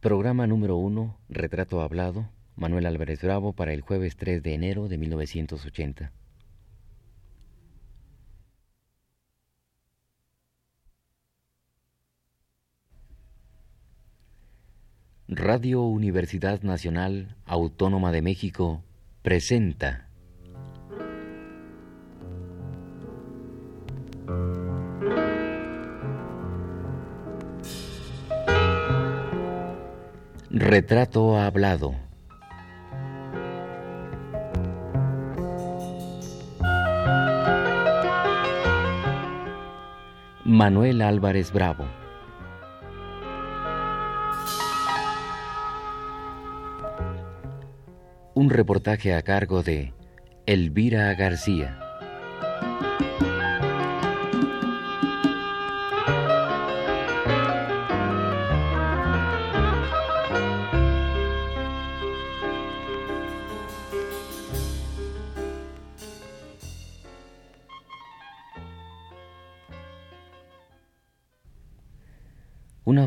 Programa 0.00 0.46
número 0.46 0.76
1, 0.76 1.18
Retrato 1.28 1.80
Hablado, 1.80 2.28
Manuel 2.54 2.86
Álvarez 2.86 3.20
Bravo 3.20 3.52
para 3.52 3.72
el 3.72 3.80
jueves 3.80 4.14
3 4.14 4.40
de 4.44 4.54
enero 4.54 4.86
de 4.86 4.96
1980. 4.96 6.12
Radio 15.26 15.82
Universidad 15.82 16.62
Nacional 16.62 17.34
Autónoma 17.44 18.12
de 18.12 18.22
México 18.22 18.84
presenta 19.22 20.08
Retrato 30.50 31.38
hablado. 31.38 31.94
Manuel 40.46 41.02
Álvarez 41.02 41.52
Bravo. 41.52 41.84
Un 48.34 48.48
reportaje 48.48 49.14
a 49.14 49.20
cargo 49.20 49.62
de 49.62 49.92
Elvira 50.46 51.12
García. 51.12 51.87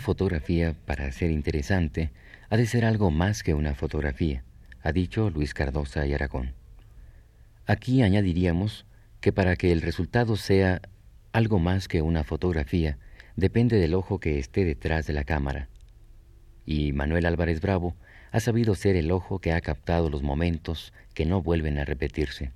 Fotografía, 0.01 0.75
para 0.85 1.09
ser 1.13 1.31
interesante, 1.31 2.11
ha 2.49 2.57
de 2.57 2.65
ser 2.65 2.83
algo 2.83 3.11
más 3.11 3.43
que 3.43 3.53
una 3.53 3.73
fotografía, 3.75 4.43
ha 4.83 4.91
dicho 4.91 5.29
Luis 5.29 5.53
Cardosa 5.53 6.05
y 6.05 6.13
Aragón. 6.13 6.53
Aquí 7.65 8.01
añadiríamos 8.01 8.85
que 9.21 9.31
para 9.31 9.55
que 9.55 9.71
el 9.71 9.81
resultado 9.81 10.35
sea 10.35 10.81
algo 11.31 11.59
más 11.59 11.87
que 11.87 12.01
una 12.01 12.25
fotografía, 12.25 12.97
depende 13.37 13.77
del 13.77 13.93
ojo 13.93 14.19
que 14.19 14.39
esté 14.39 14.65
detrás 14.65 15.07
de 15.07 15.13
la 15.13 15.23
cámara. 15.23 15.69
Y 16.65 16.91
Manuel 16.91 17.25
Álvarez 17.25 17.61
Bravo 17.61 17.95
ha 18.31 18.39
sabido 18.41 18.75
ser 18.75 18.97
el 18.97 19.11
ojo 19.11 19.39
que 19.39 19.53
ha 19.53 19.61
captado 19.61 20.09
los 20.09 20.23
momentos 20.23 20.91
que 21.13 21.25
no 21.25 21.41
vuelven 21.41 21.77
a 21.77 21.85
repetirse. 21.85 22.51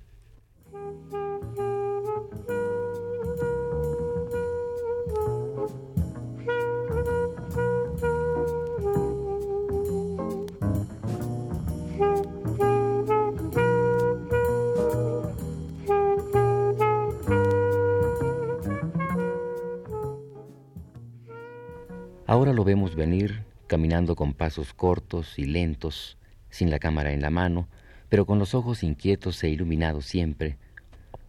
Ahora 22.36 22.52
lo 22.52 22.64
vemos 22.64 22.96
venir, 22.96 23.44
caminando 23.66 24.14
con 24.14 24.34
pasos 24.34 24.74
cortos 24.74 25.38
y 25.38 25.46
lentos, 25.46 26.18
sin 26.50 26.70
la 26.70 26.78
cámara 26.78 27.14
en 27.14 27.22
la 27.22 27.30
mano, 27.30 27.66
pero 28.10 28.26
con 28.26 28.38
los 28.38 28.54
ojos 28.54 28.82
inquietos 28.82 29.42
e 29.42 29.48
iluminados 29.48 30.04
siempre, 30.04 30.58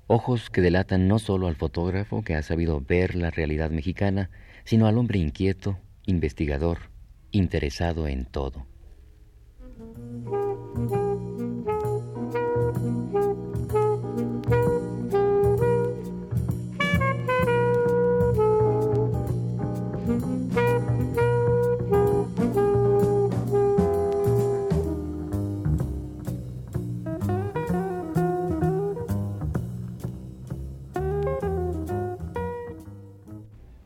ojos 0.08 0.50
que 0.50 0.60
delatan 0.60 1.08
no 1.08 1.18
solo 1.18 1.48
al 1.48 1.56
fotógrafo 1.56 2.24
que 2.24 2.36
ha 2.36 2.42
sabido 2.42 2.82
ver 2.82 3.16
la 3.16 3.32
realidad 3.32 3.70
mexicana, 3.70 4.30
sino 4.66 4.86
al 4.86 4.98
hombre 4.98 5.20
inquieto, 5.20 5.80
investigador, 6.06 6.80
interesado 7.32 8.10
en 8.10 8.26
todo. 8.26 8.66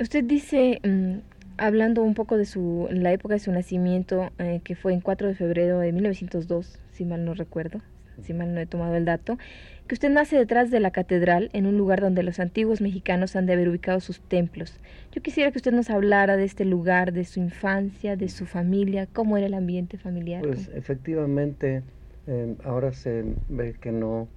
Usted 0.02 0.24
dice, 0.24 0.80
mm, 0.84 1.20
hablando 1.58 2.02
un 2.02 2.16
poco 2.16 2.36
de 2.36 2.46
su, 2.46 2.88
la 2.90 3.14
época 3.14 3.36
de 3.36 3.40
su 3.40 3.52
nacimiento, 3.52 4.32
eh, 4.40 4.60
que 4.64 4.76
fue 4.76 4.94
en 4.94 5.00
4 5.00 5.28
de 5.28 5.36
febrero 5.36 5.78
de 5.78 5.92
1902, 5.92 6.80
si 6.92 7.06
mal 7.06 7.24
no 7.24 7.36
recuerdo, 7.36 7.82
si 8.24 8.34
mal 8.34 8.56
no 8.56 8.60
he 8.60 8.66
tomado 8.66 8.96
el 8.96 9.06
dato, 9.06 9.38
que 9.86 9.94
usted 9.94 10.10
nace 10.10 10.38
detrás 10.38 10.72
de 10.72 10.80
la 10.80 10.90
catedral, 10.90 11.52
en 11.54 11.68
un 11.68 11.78
lugar 11.78 12.02
donde 12.02 12.24
los 12.24 12.40
antiguos 12.40 12.82
mexicanos 12.82 13.36
han 13.36 13.46
de 13.46 13.54
haber 13.54 13.70
ubicado 13.70 14.00
sus 14.00 14.20
templos. 14.22 14.80
Yo 15.12 15.22
quisiera 15.22 15.52
que 15.52 15.60
usted 15.60 15.72
nos 15.72 15.92
hablara 15.92 16.36
de 16.36 16.46
este 16.46 16.66
lugar, 16.66 17.14
de 17.14 17.24
su 17.24 17.40
infancia, 17.40 18.16
de 18.16 18.30
su 18.30 18.48
familia, 18.48 19.06
cómo 19.06 19.38
era 19.38 19.46
el 19.46 19.54
ambiente 19.54 20.00
familiar. 20.00 20.42
Pues 20.42 20.72
efectivamente, 20.74 21.84
eh, 22.26 22.56
ahora 22.64 22.92
se 22.92 23.24
ve 23.50 23.76
que 23.80 23.92
no 23.92 24.28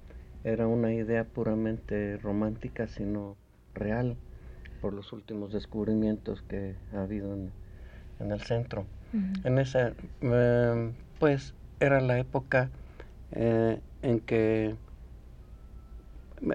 era 0.43 0.67
una 0.67 0.93
idea 0.93 1.23
puramente 1.23 2.17
romántica, 2.17 2.85
sino 2.85 3.35
real 3.73 4.15
por 4.85 4.93
los 4.93 5.13
últimos 5.13 5.51
descubrimientos 5.51 6.43
que 6.43 6.75
ha 6.93 7.01
habido 7.01 7.33
en, 7.33 7.51
el 8.31 8.39
centro. 8.41 8.85
En 9.43 9.57
esa, 9.57 9.93
em, 10.21 10.93
pues 11.17 11.55
era 11.79 11.99
la 12.01 12.19
época 12.19 12.69
eh, 13.31 13.79
en 14.03 14.19
que, 14.19 14.75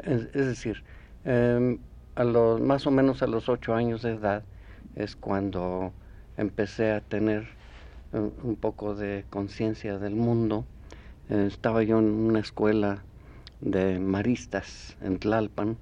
es, 0.05 0.33
decir, 0.33 0.85
em, 1.25 1.79
a 2.15 2.23
los, 2.23 2.61
más 2.61 2.87
o 2.87 2.93
menos 2.93 3.21
a 3.25 3.27
los 3.27 3.49
ocho 3.49 3.75
años 3.75 4.03
de 4.03 4.13
edad 4.13 4.45
es 4.95 5.17
cuando 5.17 5.93
empecé 6.37 6.93
a 6.93 7.01
tener 7.01 7.49
un, 8.13 8.33
un 8.45 8.55
poco 8.55 8.95
de 8.95 9.25
conciencia 9.29 9.99
del 9.99 10.15
mundo. 10.15 10.65
Eh, 11.31 11.47
estaba 11.49 11.83
yo 11.83 11.99
en 11.99 12.05
una 12.05 12.39
escuela 12.39 13.03
de 13.61 13.99
maristas 13.99 14.97
en 15.03 15.19
Tlalpan 15.19 15.77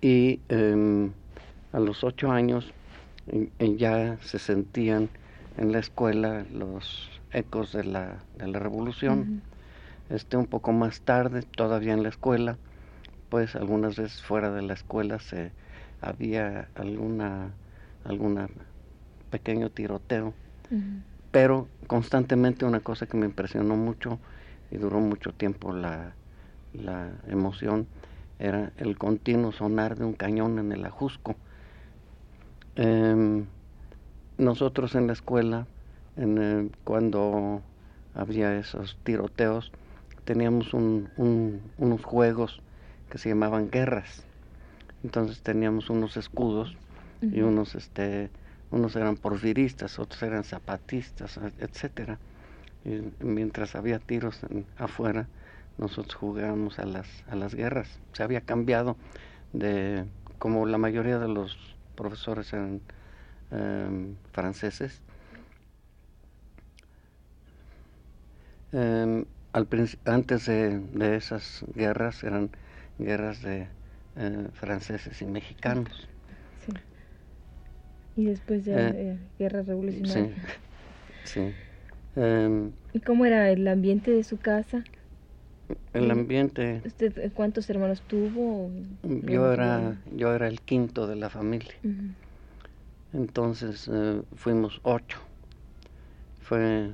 y 0.00 0.38
em, 0.48 1.10
a 1.74 1.80
los 1.80 2.04
ocho 2.04 2.30
años 2.30 2.72
ya 3.58 4.16
se 4.22 4.38
sentían 4.38 5.08
en 5.58 5.72
la 5.72 5.80
escuela 5.80 6.46
los 6.52 7.10
ecos 7.32 7.72
de 7.72 7.84
la, 7.84 8.22
de 8.38 8.46
la 8.46 8.58
revolución. 8.60 9.42
este, 10.08 10.36
un 10.36 10.46
poco 10.46 10.72
más 10.72 11.00
tarde, 11.00 11.42
todavía 11.42 11.94
en 11.94 12.02
la 12.02 12.10
escuela, 12.10 12.58
pues 13.28 13.56
algunas 13.56 13.96
veces 13.96 14.22
fuera 14.22 14.52
de 14.52 14.62
la 14.62 14.74
escuela 14.74 15.18
se 15.18 15.50
había 16.00 16.68
alguna 16.74 17.50
alguna 18.04 18.48
pequeño 19.30 19.70
tiroteo, 19.70 20.34
pero 21.32 21.66
constantemente 21.86 22.66
una 22.66 22.80
cosa 22.80 23.06
que 23.06 23.16
me 23.16 23.26
impresionó 23.26 23.76
mucho 23.76 24.18
y 24.70 24.76
duró 24.76 25.00
mucho 25.00 25.32
tiempo 25.32 25.72
la, 25.72 26.12
la 26.74 27.10
emoción 27.26 27.88
era 28.38 28.72
el 28.76 28.96
continuo 28.98 29.52
sonar 29.52 29.96
de 29.96 30.04
un 30.04 30.12
cañón 30.12 30.58
en 30.58 30.70
el 30.70 30.84
Ajusco 30.84 31.34
Em, 32.76 33.46
nosotros 34.36 34.94
en 34.96 35.06
la 35.06 35.12
escuela, 35.12 35.66
en, 36.16 36.72
cuando 36.82 37.62
había 38.14 38.58
esos 38.58 38.96
tiroteos, 39.04 39.70
teníamos 40.24 40.74
unos 40.74 42.04
juegos 42.04 42.60
que 43.10 43.18
se 43.18 43.28
llamaban 43.28 43.70
guerras. 43.70 44.24
Entonces 45.04 45.40
teníamos 45.42 45.90
unos 45.90 46.16
escudos 46.16 46.76
y 47.20 47.42
unos, 47.42 47.74
este, 47.74 48.30
unos 48.70 48.96
eran 48.96 49.16
porfiristas, 49.16 49.98
otros 49.98 50.22
eran 50.22 50.44
zapatistas, 50.44 51.38
etcétera. 51.58 52.18
Y 52.84 53.02
mientras 53.24 53.76
había 53.76 53.98
tiros 53.98 54.40
afuera, 54.78 55.28
nosotros 55.78 56.14
jugábamos 56.14 56.78
a 56.78 56.86
las, 56.86 57.06
a 57.28 57.36
las 57.36 57.54
guerras. 57.54 58.00
Se 58.12 58.22
había 58.22 58.40
cambiado 58.40 58.96
de, 59.52 60.04
como 60.38 60.66
la 60.66 60.78
mayoría 60.78 61.18
de 61.18 61.28
los 61.28 61.56
profesores 61.94 62.52
eran 62.52 62.80
em, 63.50 64.14
franceses. 64.32 65.00
Em, 68.72 69.24
al 69.52 69.68
antes 70.04 70.46
de, 70.46 71.16
esas 71.16 71.64
guerras 71.74 72.24
eran 72.24 72.50
guerras 72.98 73.40
de 73.42 73.68
eh, 74.16 74.48
franceses 74.52 75.22
y 75.22 75.26
mexicanos. 75.26 76.08
Y 78.16 78.26
después 78.26 78.64
de 78.64 78.74
eh, 78.74 79.18
guerra 79.38 79.62
revolucionaria. 79.62 80.36
Sí. 81.24 81.52
Em, 82.16 82.72
¿Y 82.92 83.00
cómo 83.00 83.24
era 83.26 83.50
el 83.50 83.66
ambiente 83.66 84.10
de 84.12 84.22
su 84.22 84.38
casa? 84.38 84.84
El 85.92 86.10
ambiente. 86.10 86.82
¿Usted 86.84 87.16
eh, 87.18 87.30
cuántos 87.32 87.70
hermanos 87.70 88.02
tuvo? 88.02 88.70
Yo 89.02 89.52
era, 89.52 89.96
yo 90.14 90.34
era 90.34 90.48
el 90.48 90.60
quinto 90.60 91.06
de 91.06 91.16
la 91.16 91.30
familia. 91.30 91.74
Entonces 93.12 93.88
eh, 93.92 94.22
fuimos 94.34 94.80
ocho. 94.82 95.18
Fue 96.40 96.90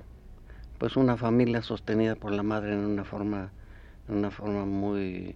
pues 0.78 0.96
una 0.96 1.16
familia 1.16 1.62
sostenida 1.62 2.14
por 2.14 2.32
la 2.32 2.42
madre 2.42 2.72
en 2.72 2.80
una 2.80 3.04
forma, 3.04 3.52
en 4.08 4.16
una 4.16 4.30
forma 4.30 4.64
muy, 4.64 5.34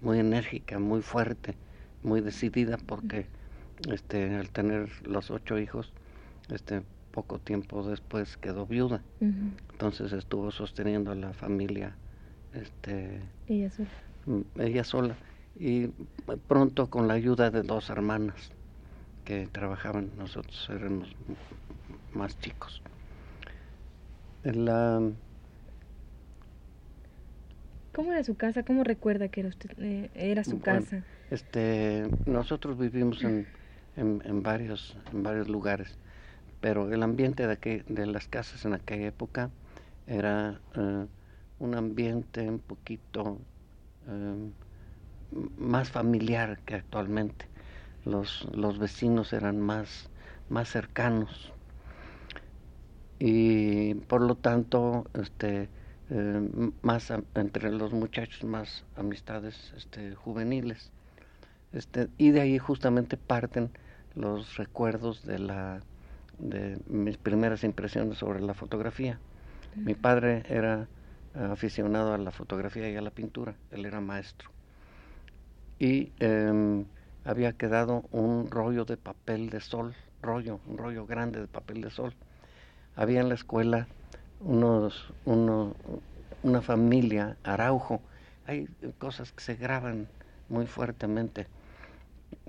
muy 0.00 0.18
enérgica, 0.18 0.78
muy 0.78 1.02
fuerte, 1.02 1.54
muy 2.02 2.20
decidida, 2.20 2.76
porque 2.76 3.26
este, 3.90 4.34
al 4.34 4.50
tener 4.50 4.90
los 5.06 5.30
ocho 5.30 5.58
hijos, 5.58 5.92
este, 6.48 6.82
poco 7.12 7.38
tiempo 7.38 7.82
después 7.88 8.36
quedó 8.36 8.66
viuda. 8.66 9.02
Entonces 9.72 10.12
estuvo 10.12 10.50
sosteniendo 10.50 11.10
a 11.10 11.14
la 11.14 11.32
familia 11.32 11.96
este, 12.54 13.20
ella 13.48 13.70
sola. 13.70 13.88
Mm, 14.26 14.60
ella 14.60 14.84
sola. 14.84 15.16
Y 15.56 15.88
pronto 16.48 16.90
con 16.90 17.08
la 17.08 17.14
ayuda 17.14 17.50
de 17.50 17.62
dos 17.62 17.90
hermanas 17.90 18.50
que 19.24 19.48
trabajaban, 19.50 20.10
nosotros 20.18 20.68
éramos 20.70 21.14
más 22.12 22.38
chicos. 22.40 22.82
La, 24.42 25.00
¿Cómo 27.94 28.12
era 28.12 28.24
su 28.24 28.36
casa? 28.36 28.64
¿Cómo 28.64 28.82
recuerda 28.82 29.28
que 29.28 29.40
era, 29.40 29.48
usted, 29.48 29.70
eh, 29.78 30.10
era 30.14 30.42
su 30.42 30.60
casa? 30.60 31.04
Este, 31.30 32.08
nosotros 32.26 32.76
vivimos 32.76 33.22
en, 33.22 33.46
en, 33.96 34.42
varios, 34.42 34.96
en 35.12 35.22
varios 35.22 35.48
lugares, 35.48 35.96
pero 36.60 36.92
el 36.92 37.04
ambiente 37.04 37.46
de, 37.46 37.56
que, 37.56 37.84
de 37.88 38.06
las 38.06 38.26
casas 38.26 38.64
en 38.64 38.74
aquella 38.74 39.06
época 39.06 39.50
era 40.08 40.60
eh, 40.74 41.06
un 41.58 41.74
ambiente 41.74 42.48
un 42.48 42.58
poquito 42.58 43.38
em, 44.08 44.52
más 45.58 45.90
familiar 45.90 46.58
que 46.64 46.74
actualmente. 46.74 47.46
Los, 48.04 48.46
los 48.52 48.78
vecinos 48.78 49.32
eran 49.32 49.60
más, 49.60 50.10
más 50.50 50.68
cercanos 50.68 51.52
y 53.18 53.94
por 53.94 54.20
lo 54.20 54.34
tanto 54.34 55.06
este, 55.14 55.68
em, 56.10 56.72
más 56.82 57.10
entre 57.34 57.70
los 57.72 57.92
muchachos 57.92 58.44
más 58.44 58.84
amistades 58.96 59.72
este, 59.76 60.14
juveniles. 60.14 60.90
Este, 61.72 62.08
y 62.18 62.30
de 62.30 62.40
ahí 62.42 62.58
justamente 62.58 63.16
parten 63.16 63.70
los 64.14 64.56
recuerdos 64.56 65.24
de 65.24 65.38
la 65.38 65.82
de 66.38 66.78
mis 66.86 67.16
primeras 67.16 67.64
impresiones 67.64 68.18
sobre 68.18 68.40
la 68.40 68.54
fotografía. 68.54 69.18
Mi 69.76 69.94
padre 69.94 70.42
era 70.48 70.88
aficionado 71.34 72.14
a 72.14 72.18
la 72.18 72.30
fotografía 72.30 72.88
y 72.90 72.96
a 72.96 73.02
la 73.02 73.10
pintura, 73.10 73.54
él 73.70 73.86
era 73.86 74.00
maestro. 74.00 74.50
Y 75.78 76.12
em, 76.20 76.84
había 77.24 77.52
quedado 77.52 78.04
un 78.12 78.50
rollo 78.50 78.84
de 78.84 78.96
papel 78.96 79.50
de 79.50 79.60
sol, 79.60 79.94
rollo, 80.22 80.60
un 80.66 80.78
rollo 80.78 81.06
grande 81.06 81.40
de 81.40 81.46
papel 81.46 81.80
de 81.80 81.90
sol. 81.90 82.14
Había 82.96 83.20
en 83.20 83.28
la 83.28 83.34
escuela 83.34 83.88
unos, 84.40 85.12
una 85.24 86.62
familia, 86.62 87.36
Araujo, 87.42 88.00
hay 88.46 88.68
cosas 88.98 89.32
que 89.32 89.42
se 89.42 89.54
graban 89.56 90.06
muy 90.48 90.66
fuertemente, 90.66 91.46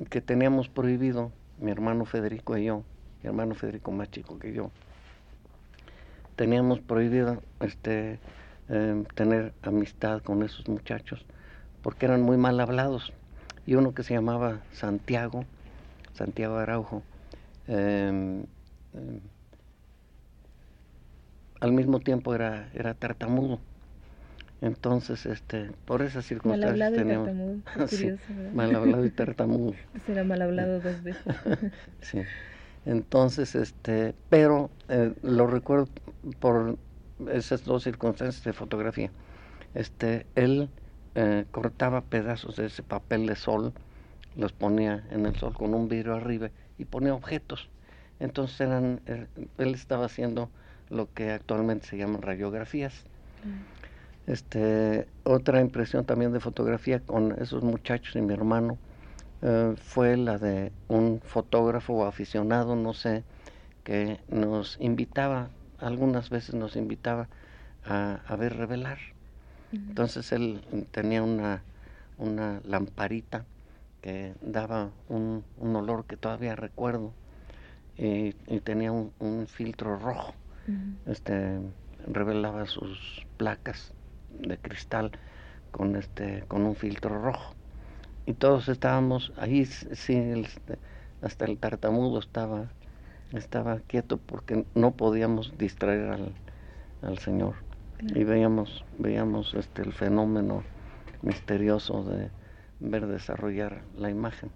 que 0.09 0.21
teníamos 0.21 0.67
prohibido, 0.67 1.31
mi 1.59 1.71
hermano 1.71 2.05
Federico 2.05 2.57
y 2.57 2.65
yo, 2.65 2.83
mi 3.23 3.29
hermano 3.29 3.55
Federico 3.55 3.91
más 3.91 4.11
chico 4.11 4.37
que 4.37 4.53
yo, 4.53 4.71
teníamos 6.35 6.81
prohibido 6.81 7.41
este 7.61 8.19
Em, 8.67 9.05
tener 9.05 9.53
amistad 9.61 10.23
con 10.23 10.41
esos 10.41 10.67
muchachos, 10.67 11.23
porque 11.83 12.07
eran 12.07 12.23
muy 12.23 12.35
mal 12.35 12.59
hablados. 12.59 13.13
Y 13.67 13.75
uno 13.75 13.93
que 13.93 14.01
se 14.01 14.15
llamaba 14.15 14.61
Santiago, 14.71 15.45
Santiago 16.13 16.57
Araujo, 16.57 17.03
em, 17.67 18.43
em, 18.93 19.19
al 21.59 21.73
mismo 21.73 21.99
tiempo 21.99 22.33
era, 22.33 22.69
era 22.73 22.95
tartamudo. 22.95 23.59
Entonces, 24.61 25.27
este, 25.27 25.69
por 25.85 26.01
esas 26.01 26.25
circunstancias 26.25 26.71
mal 26.71 26.81
hablado 26.81 26.95
teníamos... 26.95 27.91
y 27.91 28.55
mal 28.55 28.75
hablado 28.75 29.05
y 29.05 29.09
tartamudo. 29.11 29.73
Será 30.07 30.23
mal 30.23 30.41
hablado 30.41 30.79
dos 30.79 31.03
veces. 31.03 31.23
sí. 32.01 32.21
Entonces, 32.87 33.53
este, 33.53 34.15
pero 34.29 34.71
eh, 34.89 35.13
lo 35.21 35.45
recuerdo 35.45 35.87
por 36.39 36.77
esas 37.31 37.63
dos 37.63 37.83
circunstancias 37.83 38.43
de 38.43 38.53
fotografía. 38.53 39.11
Este, 39.73 40.25
él 40.35 40.69
eh, 41.15 41.45
cortaba 41.51 42.01
pedazos 42.01 42.55
de 42.55 42.65
ese 42.65 42.83
papel 42.83 43.27
de 43.27 43.35
sol, 43.35 43.73
los 44.35 44.53
ponía 44.53 45.05
en 45.11 45.25
el 45.25 45.35
sol 45.35 45.53
con 45.53 45.73
un 45.73 45.87
vidrio 45.87 46.15
arriba 46.15 46.49
y 46.77 46.85
ponía 46.85 47.13
objetos. 47.13 47.69
Entonces 48.19 48.61
eran, 48.61 49.01
eh, 49.05 49.27
él 49.57 49.73
estaba 49.73 50.05
haciendo 50.05 50.49
lo 50.89 51.11
que 51.13 51.31
actualmente 51.31 51.87
se 51.87 51.97
llaman 51.97 52.21
radiografías. 52.21 53.05
Mm. 53.43 54.31
Este, 54.31 55.07
otra 55.23 55.61
impresión 55.61 56.05
también 56.05 56.33
de 56.33 56.39
fotografía 56.39 56.99
con 56.99 57.35
esos 57.39 57.63
muchachos 57.63 58.15
y 58.15 58.21
mi 58.21 58.33
hermano 58.33 58.77
eh, 59.41 59.75
fue 59.77 60.17
la 60.17 60.37
de 60.39 60.71
un 60.87 61.21
fotógrafo 61.23 62.05
aficionado, 62.05 62.75
no 62.75 62.93
sé, 62.93 63.23
que 63.83 64.19
nos 64.29 64.77
invitaba 64.79 65.49
algunas 65.79 66.29
veces 66.29 66.55
nos 66.55 66.75
invitaba 66.75 67.27
a, 67.85 68.35
ver 68.37 68.55
revelar. 68.57 68.97
Entonces 69.71 70.31
él 70.31 70.61
tenía 70.91 71.21
una, 71.21 71.61
una 72.17 72.61
lamparita 72.63 73.45
que 74.01 74.33
daba 74.41 74.91
un, 75.09 75.43
un 75.57 75.75
olor 75.75 76.05
que 76.05 76.15
todavía 76.15 76.55
recuerdo 76.55 77.11
y, 77.97 78.33
tenía 78.61 78.91
un, 78.91 79.47
filtro 79.47 79.97
rojo. 79.97 80.33
Este 81.05 81.59
revelaba 82.07 82.65
sus 82.65 83.25
placas 83.37 83.93
de 84.39 84.57
cristal 84.57 85.11
con 85.71 85.95
este 85.95 86.43
con 86.47 86.65
un 86.65 86.75
filtro 86.75 87.21
rojo 87.21 87.53
y 88.25 88.33
todos 88.33 88.69
estábamos 88.69 89.31
ahí 89.37 89.65
sí 89.65 90.45
hasta 91.21 91.45
el 91.45 91.57
tartamudo 91.57 92.19
estaba 92.19 92.69
estaba 93.37 93.79
quieto 93.79 94.17
porque 94.17 94.65
no 94.75 94.91
podíamos 94.91 95.57
distraer 95.57 96.09
al, 96.09 96.31
al 97.01 97.17
Señor. 97.19 97.55
Y 98.01 98.23
veíamos, 98.23 98.83
veíamos 98.97 99.53
este, 99.53 99.81
el 99.81 99.93
fenómeno 99.93 100.63
misterioso 101.21 102.03
de 102.03 102.29
ver 102.79 103.07
desarrollar 103.07 103.81
la 103.97 104.09
imagen. 104.09 104.49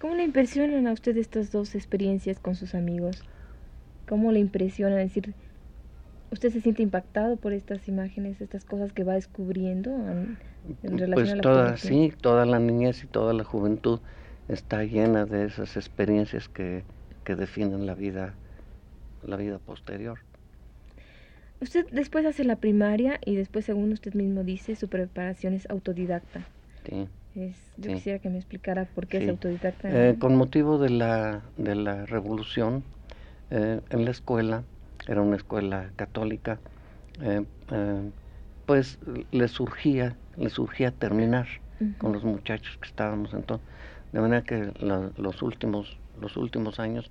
¿Cómo 0.00 0.14
le 0.14 0.22
impresionan 0.22 0.86
a 0.86 0.92
usted 0.92 1.16
estas 1.16 1.50
dos 1.50 1.74
experiencias 1.74 2.38
con 2.38 2.54
sus 2.54 2.74
amigos? 2.74 3.24
¿Cómo 4.08 4.30
le 4.30 4.38
impresionan? 4.38 5.00
Es 5.00 5.14
decir, 5.14 5.34
¿usted 6.30 6.50
se 6.50 6.60
siente 6.60 6.82
impactado 6.82 7.36
por 7.36 7.52
estas 7.52 7.88
imágenes, 7.88 8.40
estas 8.40 8.64
cosas 8.64 8.92
que 8.92 9.02
va 9.02 9.14
descubriendo 9.14 9.90
en, 9.90 10.38
relación 10.98 11.14
pues 11.14 11.32
a 11.32 11.36
la 11.36 11.42
toda, 11.42 11.76
sí, 11.76 12.12
toda 12.20 12.46
la 12.46 12.60
niñez 12.60 13.02
y 13.02 13.06
toda 13.08 13.32
la 13.32 13.44
juventud 13.44 14.00
está 14.48 14.84
llena 14.84 15.26
de 15.26 15.46
esas 15.46 15.76
experiencias 15.76 16.48
que, 16.48 16.84
que 17.28 17.36
definen 17.36 17.84
la 17.84 17.94
vida, 17.94 18.32
la 19.22 19.36
vida 19.36 19.58
posterior. 19.58 20.18
Usted 21.60 21.86
después 21.92 22.24
hace 22.24 22.42
la 22.42 22.56
primaria 22.56 23.20
y 23.22 23.36
después, 23.36 23.66
según 23.66 23.92
usted 23.92 24.14
mismo 24.14 24.44
dice, 24.44 24.76
su 24.76 24.88
preparación 24.88 25.52
es 25.52 25.68
autodidacta. 25.68 26.46
Sí. 26.86 27.06
yo 27.76 27.92
quisiera 27.92 28.18
que 28.18 28.30
me 28.30 28.38
explicara 28.38 28.86
por 28.94 29.08
qué 29.08 29.18
es 29.18 29.28
autodidacta. 29.28 29.90
Eh, 29.90 30.16
con 30.18 30.36
motivo 30.36 30.78
de 30.78 30.88
la, 30.88 31.42
de 31.58 31.74
la 31.74 32.06
revolución, 32.06 32.82
eh, 33.50 33.82
en 33.90 34.04
la 34.06 34.10
escuela, 34.10 34.64
era 35.06 35.20
una 35.20 35.36
escuela 35.36 35.90
católica, 35.96 36.58
eh, 37.20 37.44
pues 38.64 38.98
le 39.32 39.48
surgía, 39.48 40.16
le 40.38 40.48
surgía 40.48 40.92
terminar 40.92 41.46
con 41.98 42.14
los 42.14 42.24
muchachos 42.24 42.78
que 42.78 42.88
estábamos 42.88 43.34
entonces. 43.34 43.68
De 44.12 44.20
manera 44.20 44.44
que 44.44 44.72
los 45.18 45.42
últimos 45.42 45.98
los 46.20 46.36
últimos 46.36 46.80
años 46.80 47.10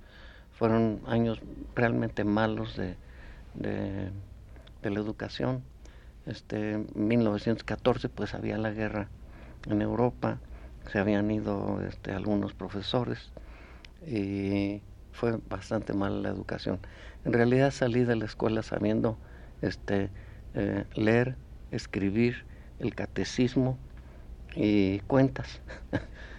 fueron 0.52 1.00
años 1.06 1.40
realmente 1.74 2.24
malos 2.24 2.76
de, 2.76 2.96
de, 3.54 4.10
la 4.82 5.00
educación. 5.00 5.62
Este, 6.26 6.72
en 6.72 6.88
1914 6.94 8.08
pues 8.08 8.34
había 8.34 8.58
la 8.58 8.70
guerra 8.70 9.08
en 9.68 9.82
Europa, 9.82 10.38
se 10.90 10.98
habían 10.98 11.30
ido 11.30 11.80
este, 11.86 12.12
algunos 12.12 12.54
profesores 12.54 13.30
y 14.06 14.82
fue 15.12 15.38
bastante 15.48 15.92
mala 15.92 16.18
la 16.20 16.28
educación. 16.28 16.78
En 17.24 17.32
realidad 17.32 17.70
salí 17.70 18.04
de 18.04 18.16
la 18.16 18.24
escuela 18.24 18.62
sabiendo 18.62 19.18
este, 19.62 20.10
eh, 20.54 20.84
leer, 20.94 21.36
escribir, 21.70 22.44
el 22.78 22.94
catecismo 22.94 23.78
y 24.54 25.00
cuentas. 25.00 25.60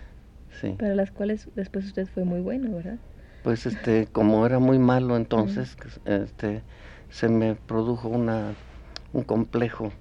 Para 0.77 0.95
las 0.95 1.11
cuales 1.11 1.47
después 1.55 1.85
usted 1.85 2.07
fue 2.07 2.23
muy 2.23 2.41
bueno, 2.41 2.75
¿verdad? 2.75 2.97
pues 3.43 3.65
este, 3.65 4.07
como 4.11 4.45
era 4.45 4.59
muy 4.59 4.79
malo 4.79 5.15
entonces, 5.15 5.77
este, 6.05 6.61
se 7.09 7.29
me 7.29 7.55
produjo 7.55 8.07
una, 8.09 8.53
un 9.13 9.23
complejo 9.23 9.91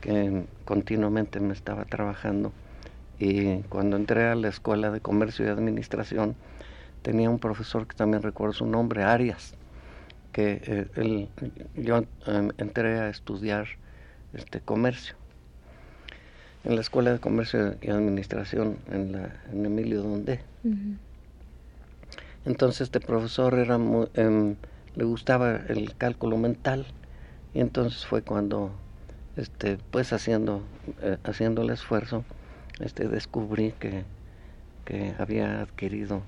que 0.00 0.44
continuamente 0.64 1.40
me 1.40 1.52
estaba 1.52 1.84
trabajando. 1.84 2.52
Y 3.18 3.56
cuando 3.64 3.96
entré 3.96 4.24
a 4.28 4.34
la 4.34 4.48
escuela 4.48 4.90
de 4.90 5.00
comercio 5.00 5.44
y 5.44 5.48
administración 5.48 6.36
tenía 7.02 7.28
un 7.28 7.38
profesor 7.38 7.86
que 7.86 7.94
también 7.96 8.22
recuerdo 8.22 8.54
su 8.54 8.66
nombre, 8.66 9.02
Arias, 9.02 9.54
que 10.32 10.62
eh, 10.64 10.86
él, 10.94 11.28
yo 11.74 12.04
em, 12.26 12.50
entré 12.56 12.98
a 13.00 13.10
estudiar 13.10 13.66
este 14.32 14.60
comercio 14.60 15.19
en 16.64 16.74
la 16.74 16.80
escuela 16.80 17.12
de 17.12 17.18
comercio 17.18 17.76
y 17.80 17.90
administración 17.90 18.78
en, 18.90 19.12
la, 19.12 19.34
en 19.52 19.64
Emilio 19.64 20.02
Donde. 20.02 20.40
Entonces 22.44 22.82
este 22.82 23.00
profesor 23.00 23.58
era 23.58 23.78
em, 24.14 24.56
le 24.94 25.04
gustaba 25.04 25.56
el 25.68 25.94
cálculo 25.96 26.36
mental 26.36 26.86
y 27.54 27.60
entonces 27.60 28.06
fue 28.06 28.22
cuando 28.22 28.72
este 29.36 29.78
pues 29.90 30.12
haciendo 30.12 30.62
eh, 31.02 31.18
haciendo 31.24 31.62
el 31.62 31.70
esfuerzo 31.70 32.24
este 32.80 33.08
descubrí 33.08 33.72
que, 33.78 34.04
que 34.84 35.14
había 35.18 35.60
adquirido 35.60 36.22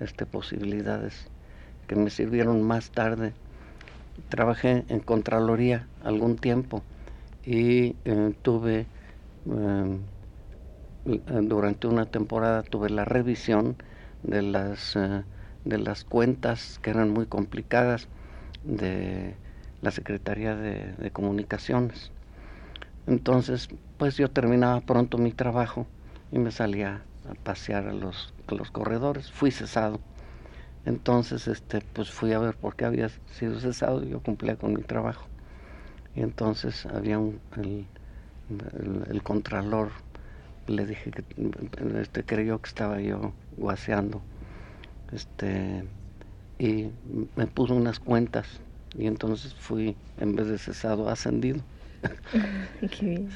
este 0.00 0.26
posibilidades 0.26 1.28
que 1.86 1.96
me 1.96 2.10
sirvieron 2.10 2.62
más 2.62 2.90
tarde 2.90 3.32
trabajé 4.28 4.84
en 4.88 5.00
contraloría 5.00 5.86
algún 6.02 6.36
tiempo 6.36 6.82
y 7.44 7.96
eh, 8.04 8.34
tuve 8.42 8.86
em, 9.46 10.00
durante 11.48 11.86
una 11.88 12.06
temporada 12.06 12.62
tuve 12.62 12.90
la 12.90 13.04
revisión 13.04 13.76
de 14.22 14.42
las 14.42 14.96
eh, 14.96 15.24
de 15.64 15.78
las 15.78 16.04
cuentas 16.04 16.78
que 16.82 16.90
eran 16.90 17.10
muy 17.10 17.26
complicadas 17.26 18.08
de 18.64 19.34
la 19.80 19.90
Secretaría 19.90 20.54
de, 20.56 21.10
Comunicaciones. 21.10 22.10
Entonces, 23.06 23.68
pues 23.98 24.16
yo 24.16 24.30
terminaba 24.30 24.80
pronto 24.80 25.18
mi 25.18 25.32
trabajo 25.32 25.86
y 26.30 26.38
me 26.38 26.50
salía 26.50 27.02
a 27.28 27.34
pasear 27.34 27.88
a 27.88 27.92
los, 27.92 28.32
a 28.46 28.54
los 28.54 28.70
corredores. 28.70 29.30
Fui 29.30 29.50
cesado. 29.50 30.00
Entonces, 30.84 31.48
este, 31.48 31.80
pues 31.92 32.10
fui 32.10 32.32
a 32.32 32.38
ver 32.38 32.56
por 32.56 32.76
qué 32.76 32.84
había 32.84 33.08
sido 33.32 33.58
cesado 33.60 34.02
y 34.04 34.10
yo 34.10 34.20
cumplía 34.20 34.56
con 34.56 34.72
mi 34.72 34.82
trabajo. 34.82 35.26
Y 36.14 36.20
entonces 36.20 36.86
había 36.86 37.18
un, 37.18 37.40
el, 37.56 37.86
el, 39.10 39.22
contralor, 39.22 39.90
le 40.66 40.86
dije 40.86 41.10
que 41.10 41.24
este, 42.00 42.24
creyó 42.24 42.60
que 42.60 42.68
estaba 42.68 43.00
yo 43.00 43.32
guaseando 43.56 44.22
este 45.12 45.84
y 46.58 46.88
me 47.36 47.46
puso 47.46 47.74
unas 47.74 47.98
cuentas 47.98 48.60
y 48.96 49.06
entonces 49.06 49.54
fui 49.54 49.96
en 50.18 50.36
vez 50.36 50.46
de 50.46 50.58
cesado 50.58 51.08
ascendido 51.08 51.60
Qué 52.80 53.06
bien. 53.06 53.28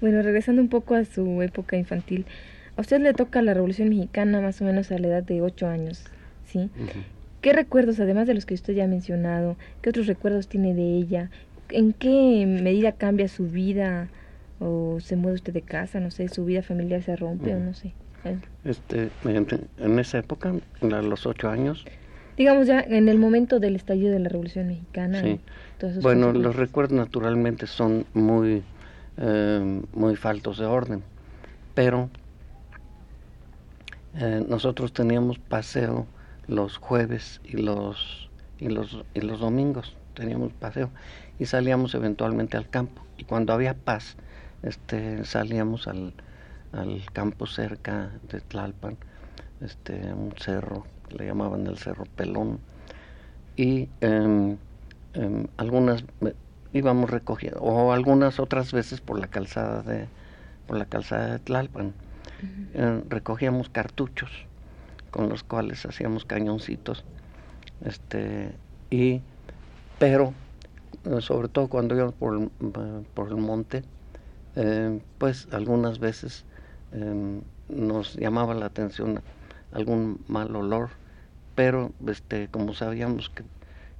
Bueno, 0.00 0.22
regresando 0.22 0.62
un 0.62 0.68
poco 0.68 0.94
a 0.94 1.04
su 1.04 1.42
época 1.42 1.76
infantil, 1.76 2.26
a 2.76 2.80
usted 2.80 3.00
le 3.00 3.12
toca 3.14 3.42
la 3.42 3.54
Revolución 3.54 3.88
Mexicana 3.88 4.40
más 4.40 4.60
o 4.60 4.64
menos 4.64 4.90
a 4.90 4.98
la 4.98 5.08
edad 5.08 5.22
de 5.22 5.42
ocho 5.42 5.66
años, 5.66 6.04
¿sí? 6.46 6.70
¿Qué 7.40 7.52
recuerdos, 7.52 8.00
además 8.00 8.26
de 8.26 8.34
los 8.34 8.46
que 8.46 8.54
usted 8.54 8.74
ya 8.74 8.84
ha 8.84 8.88
mencionado, 8.88 9.56
qué 9.82 9.90
otros 9.90 10.06
recuerdos 10.06 10.48
tiene 10.48 10.74
de 10.74 10.96
ella? 10.96 11.30
¿En 11.70 11.92
qué 11.92 12.46
medida 12.46 12.92
cambia 12.92 13.28
su 13.28 13.48
vida 13.48 14.08
o 14.60 14.98
se 15.00 15.16
mueve 15.16 15.36
usted 15.36 15.52
de 15.52 15.62
casa, 15.62 16.00
no 16.00 16.10
sé, 16.10 16.28
su 16.28 16.44
vida 16.44 16.62
familiar 16.62 17.02
se 17.02 17.16
rompe 17.16 17.54
o 17.54 17.60
no 17.60 17.74
sé? 17.74 17.92
Este, 18.64 19.10
en, 19.24 19.98
esa 19.98 20.18
época, 20.18 20.54
a 20.82 20.86
los 21.02 21.26
ocho 21.26 21.48
años. 21.48 21.84
Digamos 22.36 22.66
ya 22.66 22.80
en 22.80 23.08
el 23.08 23.18
momento 23.18 23.60
del 23.60 23.76
estallido 23.76 24.12
de 24.12 24.18
la 24.18 24.28
Revolución 24.28 24.66
Mexicana. 24.66 25.22
Sí. 25.22 25.40
Bueno, 26.02 26.32
los 26.32 26.56
recuerdos 26.56 26.96
naturalmente 26.96 27.66
son 27.66 28.04
muy, 28.14 28.62
eh, 29.16 29.82
muy 29.92 30.16
faltos 30.16 30.58
de 30.58 30.66
orden, 30.66 31.02
pero 31.74 32.10
eh, 34.18 34.44
nosotros 34.48 34.92
teníamos 34.92 35.38
paseo 35.38 36.06
los 36.48 36.78
jueves 36.78 37.40
y 37.44 37.58
los, 37.58 38.30
y 38.58 38.68
los, 38.68 39.04
y 39.14 39.20
los 39.20 39.40
domingos, 39.40 39.96
teníamos 40.14 40.52
paseo 40.52 40.90
y 41.38 41.46
salíamos 41.46 41.94
eventualmente 41.94 42.56
al 42.56 42.68
campo. 42.68 43.02
Y 43.18 43.24
cuando 43.24 43.52
había 43.52 43.74
paz, 43.74 44.16
este, 44.62 45.24
salíamos 45.24 45.86
al, 45.88 46.14
al 46.72 47.04
campo 47.12 47.46
cerca 47.46 48.10
de 48.30 48.40
Tlalpan, 48.40 48.96
este, 49.60 50.12
un 50.12 50.34
cerro, 50.38 50.86
le 51.10 51.26
llamaban 51.26 51.66
el 51.66 51.78
Cerro 51.78 52.04
Pelón, 52.16 52.58
y 53.56 53.88
em, 54.00 54.56
em, 55.14 55.46
algunas 55.56 56.04
íbamos 56.72 57.10
recogiendo, 57.10 57.60
o 57.60 57.92
algunas 57.92 58.38
otras 58.38 58.72
veces 58.72 59.00
por 59.00 59.18
la 59.18 59.28
calzada 59.28 59.82
de, 59.82 60.08
por 60.66 60.76
la 60.76 60.84
calzada 60.84 61.32
de 61.32 61.38
Tlalpan, 61.38 61.94
eh, 62.74 63.02
recogíamos 63.08 63.70
cartuchos 63.70 64.30
con 65.10 65.28
los 65.30 65.42
cuales 65.42 65.86
hacíamos 65.86 66.26
cañoncitos, 66.26 67.04
este, 67.84 68.52
y, 68.90 69.22
pero 69.98 70.34
eh, 71.04 71.20
sobre 71.20 71.48
todo 71.48 71.68
cuando 71.68 71.94
íbamos 71.94 72.14
por, 72.14 72.50
por 73.14 73.28
el 73.28 73.36
monte, 73.36 73.82
eh, 74.56 75.00
pues 75.18 75.48
algunas 75.52 75.98
veces 75.98 76.44
Em, 76.92 77.42
nos 77.68 78.14
llamaba 78.14 78.54
la 78.54 78.66
atención 78.66 79.20
algún 79.72 80.20
mal 80.28 80.54
olor, 80.54 80.90
pero 81.54 81.92
este, 82.06 82.48
como 82.48 82.74
sabíamos 82.74 83.30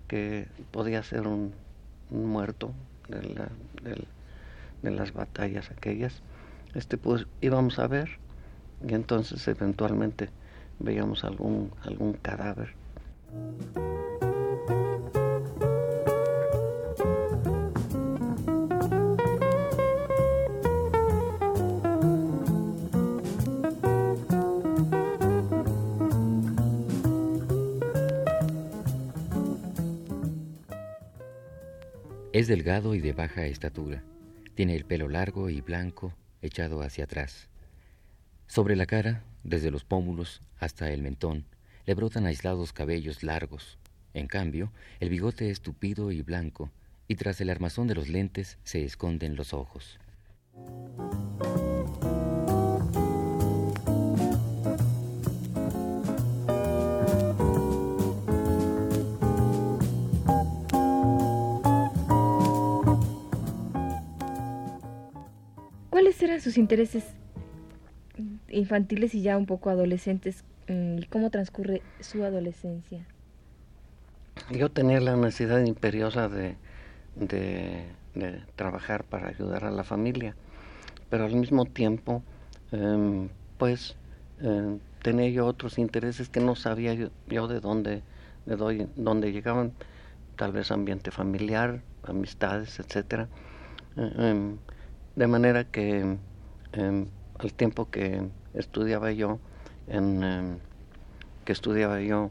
que, 0.08 0.46
podía 0.70 1.02
ser 1.02 1.26
un, 1.26 1.52
muerto 2.10 2.70
de, 3.08 3.22
la, 3.34 3.48
de, 4.82 4.90
las 4.90 5.12
batallas 5.12 5.70
aquellas, 5.72 6.22
este, 6.74 6.96
pues 6.96 7.26
íbamos 7.40 7.80
a 7.80 7.88
ver 7.88 8.08
y 8.86 8.94
entonces 8.94 9.46
eventualmente 9.48 10.30
veíamos 10.78 11.24
algún, 11.24 11.72
algún 11.82 12.12
cadáver. 12.12 12.74
Es 32.36 32.48
delgado 32.48 32.94
y 32.94 33.00
de 33.00 33.14
baja 33.14 33.46
estatura. 33.46 34.02
Tiene 34.54 34.76
el 34.76 34.84
pelo 34.84 35.08
largo 35.08 35.48
y 35.48 35.62
blanco 35.62 36.12
echado 36.42 36.82
hacia 36.82 37.04
atrás. 37.04 37.48
Sobre 38.46 38.76
la 38.76 38.84
cara, 38.84 39.24
desde 39.42 39.70
los 39.70 39.84
pómulos 39.84 40.42
hasta 40.58 40.90
el 40.90 41.00
mentón, 41.00 41.46
le 41.86 41.94
brotan 41.94 42.26
aislados 42.26 42.74
cabellos 42.74 43.22
largos. 43.22 43.78
En 44.12 44.26
cambio, 44.26 44.70
el 45.00 45.08
bigote 45.08 45.48
es 45.48 45.62
tupido 45.62 46.12
y 46.12 46.20
blanco, 46.20 46.70
y 47.08 47.14
tras 47.14 47.40
el 47.40 47.48
armazón 47.48 47.86
de 47.86 47.94
los 47.94 48.10
lentes 48.10 48.58
se 48.64 48.84
esconden 48.84 49.34
los 49.34 49.54
ojos. 49.54 49.98
Sus 66.40 66.58
intereses 66.58 67.04
infantiles 68.48 69.14
y 69.14 69.22
ya 69.22 69.36
un 69.36 69.46
poco 69.46 69.70
adolescentes? 69.70 70.44
Mm, 70.68 70.98
¿Y 70.98 71.06
cómo 71.06 71.30
transcurre 71.30 71.82
su 72.00 72.24
adolescencia? 72.24 73.06
Yo 74.50 74.70
tenía 74.70 75.00
la 75.00 75.16
necesidad 75.16 75.64
imperiosa 75.64 76.28
de, 76.28 76.56
de, 77.16 77.84
trabajar 78.54 79.04
para 79.04 79.28
ayudar 79.28 79.64
a 79.64 79.70
la 79.70 79.84
familia, 79.84 80.34
pero 81.10 81.24
al 81.24 81.34
mismo 81.34 81.64
tiempo, 81.64 82.22
em, 82.72 83.28
pues, 83.58 83.96
em, 84.40 84.78
tenía 85.02 85.28
yo 85.30 85.46
otros 85.46 85.78
intereses 85.78 86.28
que 86.28 86.40
no 86.40 86.54
sabía 86.54 86.94
yo, 86.94 87.48
de 87.48 87.60
dónde, 87.60 88.02
de 88.46 88.86
dónde 88.96 89.32
llegaban, 89.32 89.72
tal 90.36 90.52
vez 90.52 90.70
ambiente 90.70 91.10
familiar, 91.10 91.82
amistades, 92.04 92.78
etcétera. 92.78 93.28
Em, 93.96 94.58
de 95.16 95.26
manera 95.26 95.64
que 95.64 96.18
em, 96.72 97.06
al 97.38 97.52
tiempo 97.52 97.90
que 97.90 98.22
estudiaba 98.54 99.12
yo 99.12 99.38
en 99.88 100.22
em, 100.22 100.58
que 101.44 101.52
estudiaba 101.52 102.00
yo 102.00 102.30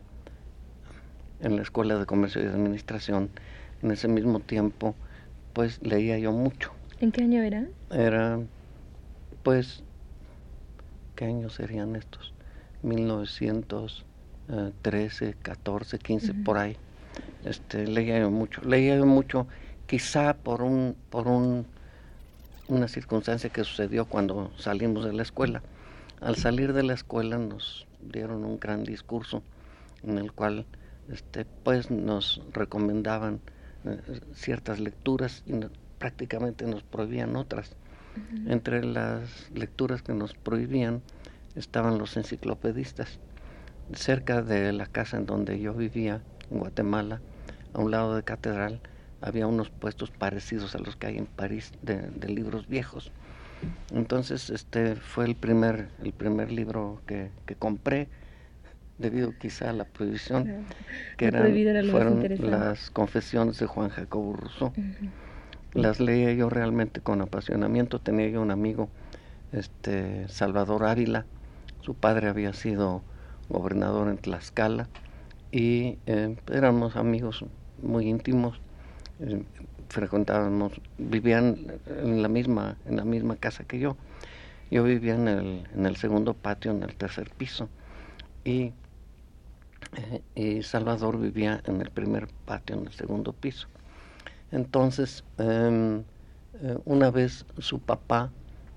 en 1.40 1.56
la 1.56 1.62
escuela 1.62 1.98
de 1.98 2.06
comercio 2.06 2.44
y 2.44 2.48
administración, 2.48 3.30
en 3.82 3.92
ese 3.92 4.08
mismo 4.08 4.40
tiempo, 4.40 4.96
pues 5.54 5.82
leía 5.82 6.18
yo 6.18 6.32
mucho. 6.32 6.72
¿En 7.00 7.12
qué 7.12 7.24
año 7.24 7.42
era? 7.42 7.66
Era, 7.92 8.40
pues, 9.44 9.84
¿qué 11.16 11.26
años 11.26 11.54
serían 11.54 11.96
estos? 11.96 12.34
1900, 12.84 14.06
13, 14.82 15.36
14, 15.42 16.00
15, 16.00 16.34
por 16.34 16.58
ahí. 16.58 16.78
Este, 17.44 17.88
leía 17.88 18.20
yo 18.20 18.32
mucho, 18.32 18.62
leía 18.62 18.98
yo 18.98 19.06
mucho, 19.06 19.48
quizá 19.88 20.36
por 20.36 20.62
un, 20.62 20.96
por 21.10 21.28
un, 21.28 21.66
una 22.68 22.88
circunstancia 22.88 23.50
que 23.50 23.64
sucedió 23.64 24.06
cuando 24.06 24.52
salimos 24.58 25.06
de 25.06 25.14
la 25.14 25.22
escuela. 25.22 25.62
Al 26.22 26.36
salir 26.36 26.74
de 26.74 26.84
la 26.84 26.94
escuela 26.94 27.38
nos 27.38 27.88
dieron 28.02 28.46
un 28.46 28.60
gran 28.60 28.84
discurso 28.84 29.44
en 30.04 30.18
el 30.18 30.32
cual 30.32 30.66
este, 31.12 31.46
pues 31.46 31.92
nos 31.92 32.42
recomendaban 32.52 33.40
eh, 33.86 34.00
ciertas 34.34 34.80
lecturas 34.80 35.44
y 35.46 35.54
prácticamente 36.00 36.66
nos 36.66 36.84
prohibían 36.84 37.36
otras. 37.36 37.76
Entre 38.48 38.84
las 38.84 39.52
lecturas 39.54 40.02
que 40.02 40.14
nos 40.14 40.34
prohibían 40.36 41.02
estaban 41.56 41.98
los 41.98 42.16
enciclopedistas. 42.16 43.20
Cerca 43.94 44.42
de 44.42 44.72
la 44.72 44.86
casa 44.86 45.18
en 45.18 45.26
donde 45.26 45.60
yo 45.60 45.74
vivía, 45.74 46.22
en 46.50 46.60
Guatemala, 46.60 47.20
a 47.74 47.80
un 47.80 47.92
lado 47.92 48.16
de 48.16 48.24
Catedral, 48.24 48.80
había 49.26 49.48
unos 49.48 49.70
puestos 49.70 50.12
parecidos 50.12 50.76
a 50.76 50.80
los 50.80 50.96
que 50.96 51.08
hay 51.08 51.18
en 51.18 51.26
París 51.26 51.72
de, 51.82 52.10
libros 52.28 52.68
viejos. 52.68 53.12
Entonces, 53.94 54.50
este 54.50 54.96
fue 54.96 55.26
el 55.26 55.36
primer, 55.36 55.90
el 56.04 56.14
primer 56.14 56.52
libro 56.52 57.02
que, 57.08 57.32
que 57.46 57.56
compré, 57.56 58.08
debido 58.98 59.34
quizá 59.38 59.72
a 59.72 59.74
la 59.74 59.86
prohibición, 59.86 60.66
que 61.18 61.26
eran, 61.26 61.54
fueron 61.90 62.24
las 62.40 62.90
confesiones 62.92 63.60
de 63.60 63.66
Juan 63.66 63.90
Jacobo 63.90 64.34
Rousseau. 64.34 64.74
Las 65.74 66.00
leía 66.00 66.32
yo 66.34 66.50
realmente 66.50 67.02
con 67.02 67.22
apasionamiento. 67.22 68.00
Tenía 68.00 68.30
yo 68.30 68.42
un 68.42 68.52
amigo, 68.52 68.90
este 69.52 70.28
Salvador 70.30 70.86
Ávila, 70.86 71.26
su 71.82 71.96
padre 71.96 72.30
había 72.30 72.54
sido 72.54 73.04
gobernador 73.50 74.08
en 74.08 74.18
Tlaxcala 74.18 74.88
y 75.52 76.00
eh, 76.06 76.36
éramos 76.52 76.96
amigos 76.96 77.46
muy 77.82 78.08
íntimos. 78.08 78.60
Eh, 79.20 79.44
frecuentábamos, 79.90 80.74
vivían 80.98 81.80
en 81.88 82.22
la 82.22 82.28
misma 82.28 82.78
en 82.86 82.98
la 82.98 83.06
misma 83.06 83.36
casa 83.38 83.64
que 83.64 83.80
yo. 83.80 83.96
Yo 84.72 84.84
vivía 84.84 85.16
en 85.16 85.28
el, 85.28 85.68
en 85.76 85.86
el 85.86 85.96
segundo 85.96 86.34
patio, 86.34 86.72
en 86.72 86.84
el 86.84 86.96
tercer 86.96 87.30
piso, 87.30 87.70
y, 88.44 88.74
eh, 89.96 90.22
y 90.34 90.64
Salvador 90.64 91.20
vivía 91.20 91.62
en 91.66 91.82
el 91.82 91.92
primer 91.92 92.28
patio, 92.46 92.76
en 92.76 92.88
el 92.88 92.94
segundo 92.94 93.32
piso. 93.32 93.68
Entonces, 94.52 95.24
em, 95.38 96.04
una 96.86 97.12
vez 97.12 97.46
su 97.60 97.80
papá 97.80 98.32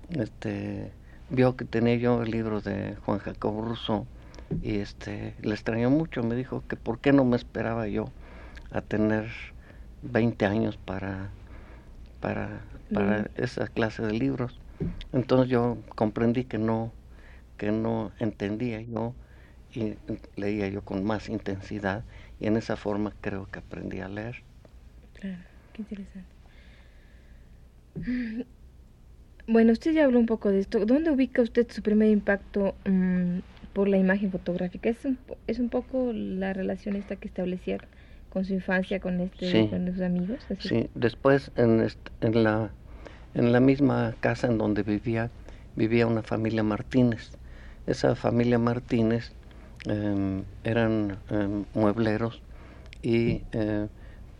este, 0.09 0.91
vio 1.29 1.55
que 1.55 1.65
tenía 1.65 1.95
yo 1.95 2.21
el 2.21 2.31
libro 2.31 2.61
de 2.61 2.95
Juan 3.05 3.19
Jacobo 3.19 3.61
Rousseau 3.61 4.05
y 4.61 4.77
este 4.77 5.35
le 5.41 5.53
extrañó 5.53 5.89
mucho, 5.89 6.23
me 6.23 6.35
dijo 6.35 6.63
que 6.67 6.75
por 6.75 6.99
qué 6.99 7.13
no 7.13 7.23
me 7.25 7.37
esperaba 7.37 7.87
yo 7.87 8.05
a 8.71 8.81
tener 8.81 9.29
20 10.01 10.45
años 10.45 10.77
para 10.77 11.35
para 12.19 12.67
para 12.93 13.31
esa 13.35 13.67
clase 13.67 14.03
de 14.03 14.13
libros. 14.13 14.61
Entonces 15.11 15.49
yo 15.49 15.83
comprendí 15.95 16.45
que 16.45 16.57
no 16.59 16.93
que 17.57 17.71
no 17.71 18.13
entendía 18.19 18.81
yo 18.81 19.15
y 19.71 19.99
leía 20.35 20.69
yo 20.69 20.83
con 20.85 21.03
más 21.05 21.29
intensidad 21.29 22.05
y 22.39 22.47
en 22.47 22.57
esa 22.57 22.77
forma 22.77 23.15
creo 23.21 23.47
que 23.51 23.59
aprendí 23.59 23.99
a 24.01 24.09
leer. 24.09 24.45
Claro, 25.13 25.43
qué 25.73 25.81
interesante. 25.83 26.35
Bueno, 29.47 29.71
usted 29.73 29.93
ya 29.93 30.05
habló 30.05 30.19
un 30.19 30.25
poco 30.25 30.49
de 30.51 30.59
esto. 30.59 30.85
¿Dónde 30.85 31.11
ubica 31.11 31.41
usted 31.41 31.67
su 31.71 31.81
primer 31.81 32.09
impacto 32.09 32.75
mm, 32.85 33.39
por 33.73 33.87
la 33.89 33.97
imagen 33.97 34.31
fotográfica? 34.31 34.89
¿Es 34.89 35.03
un, 35.05 35.19
¿Es 35.47 35.59
un 35.59 35.69
poco 35.69 36.11
la 36.13 36.53
relación 36.53 36.95
esta 36.95 37.15
que 37.15 37.27
establecía 37.27 37.79
con 38.29 38.45
su 38.45 38.53
infancia, 38.53 38.99
con, 38.99 39.19
este, 39.19 39.69
con 39.69 39.91
sus 39.91 40.01
amigos? 40.01 40.39
Sí, 40.59 40.89
después 40.95 41.51
en, 41.55 41.87
en, 42.21 42.43
la, 42.43 42.69
en 43.33 43.51
la 43.51 43.59
misma 43.59 44.15
casa 44.19 44.47
en 44.47 44.57
donde 44.57 44.83
vivía, 44.83 45.29
vivía 45.75 46.07
una 46.07 46.23
familia 46.23 46.63
Martínez. 46.63 47.31
Esa 47.87 48.15
familia 48.15 48.59
Martínez 48.59 49.31
em, 49.85 50.43
eran 50.63 51.17
em, 51.29 51.65
muebleros 51.73 52.41
y 53.01 53.41
eh, 53.51 53.87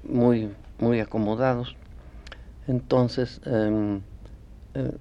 muy, 0.04 0.49
muy 0.80 0.99
acomodados. 0.99 1.75
Entonces, 2.67 3.41
em, 3.45 4.02
eh, 4.75 4.91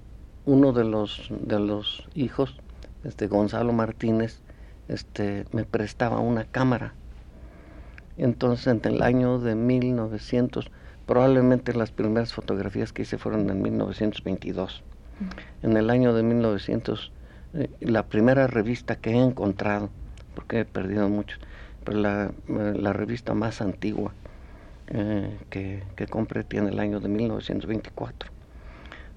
uno 0.45 0.73
de 0.73 0.83
los, 0.83 1.29
de 1.29 1.59
los 1.59 2.07
hijos, 2.15 2.55
este 3.03 3.27
Gonzalo 3.27 3.71
Martínez, 3.71 4.39
este, 4.87 5.45
me 5.51 5.63
prestaba 5.63 6.19
una 6.19 6.45
cámara. 6.45 6.93
Entonces, 8.19 8.67
en 8.67 8.81
el 8.83 9.01
año 9.01 9.39
de 9.39 9.55
1900, 9.55 10.69
probablemente 11.07 11.73
las 11.73 11.91
primeras 11.91 12.33
fotografías 12.33 12.93
que 12.93 13.01
hice 13.01 13.17
fueron 13.17 13.49
en 13.49 13.61
1922. 13.61 14.83
En 15.63 15.75
el 15.75 15.89
año 15.89 16.13
de 16.13 16.23
1900, 16.23 17.11
eh, 17.55 17.69
la 17.81 18.05
primera 18.05 18.45
revista 18.45 18.95
que 18.95 19.11
he 19.11 19.17
encontrado, 19.17 19.89
porque 20.35 20.59
he 20.59 20.65
perdido 20.65 21.09
muchos, 21.09 21.39
pero 21.83 21.97
la, 21.97 22.31
eh, 22.47 22.73
la 22.77 22.93
revista 22.93 23.33
más 23.33 23.61
antigua 23.61 24.13
que, 25.49 25.83
que 25.95 26.07
compré 26.07 26.43
tiene 26.43 26.69
el 26.69 26.79
año 26.79 26.99
de 26.99 27.09
1924 27.09 28.31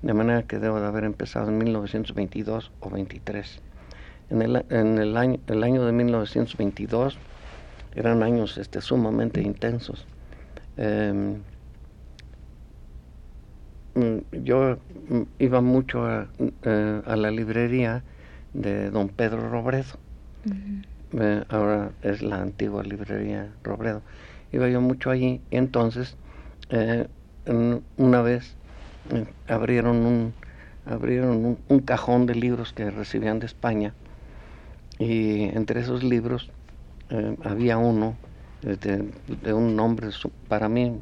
de 0.02 0.14
manera 0.14 0.42
que 0.42 0.58
debo 0.58 0.80
de 0.80 0.86
haber 0.86 1.04
empezado 1.04 1.48
en 1.48 1.58
1922 1.58 2.72
o 2.80 2.90
23. 2.90 3.60
En 4.30 4.42
el, 4.42 4.64
en 4.68 4.98
el, 4.98 5.16
año, 5.16 5.38
el 5.46 5.62
año 5.62 5.84
de 5.84 5.92
1922 5.92 7.18
eran 7.94 8.22
años 8.22 8.58
este, 8.58 8.80
sumamente 8.80 9.40
intensos. 9.40 10.06
Em, 10.76 11.42
mm, 13.94 14.18
yo 14.44 14.78
mm, 15.08 15.22
iba 15.38 15.60
mucho 15.60 16.08
eh, 16.10 17.02
a, 17.04 17.16
la 17.16 17.30
librería 17.30 18.02
de 18.52 18.90
don 18.90 19.08
Pedro 19.08 19.48
Robredo. 19.50 19.98
Eh, 21.14 21.44
ahora 21.48 21.92
es 22.02 22.22
la 22.22 22.40
antigua 22.40 22.82
librería 22.82 23.52
Robredo. 23.62 24.02
Iba 24.50 24.68
yo 24.68 24.80
mucho 24.80 25.10
allí 25.10 25.40
y 25.50 25.56
entonces 25.56 26.16
eh, 26.70 27.06
una 27.96 28.22
vez 28.22 28.54
abrieron 29.48 29.96
un 30.06 30.34
abrieron 30.86 31.58
un, 31.68 31.80
cajón 31.80 32.26
de 32.26 32.34
libros 32.34 32.72
que 32.72 32.90
recibían 32.90 33.38
de 33.38 33.46
España 33.46 33.94
y 34.98 35.44
entre 35.44 35.80
esos 35.80 36.02
libros 36.02 36.50
eh, 37.12 37.36
había 37.44 37.78
uno 37.78 38.16
de, 38.62 39.52
un 39.52 39.76
nombre 39.76 40.08
para 40.48 40.68
mí 40.68 41.00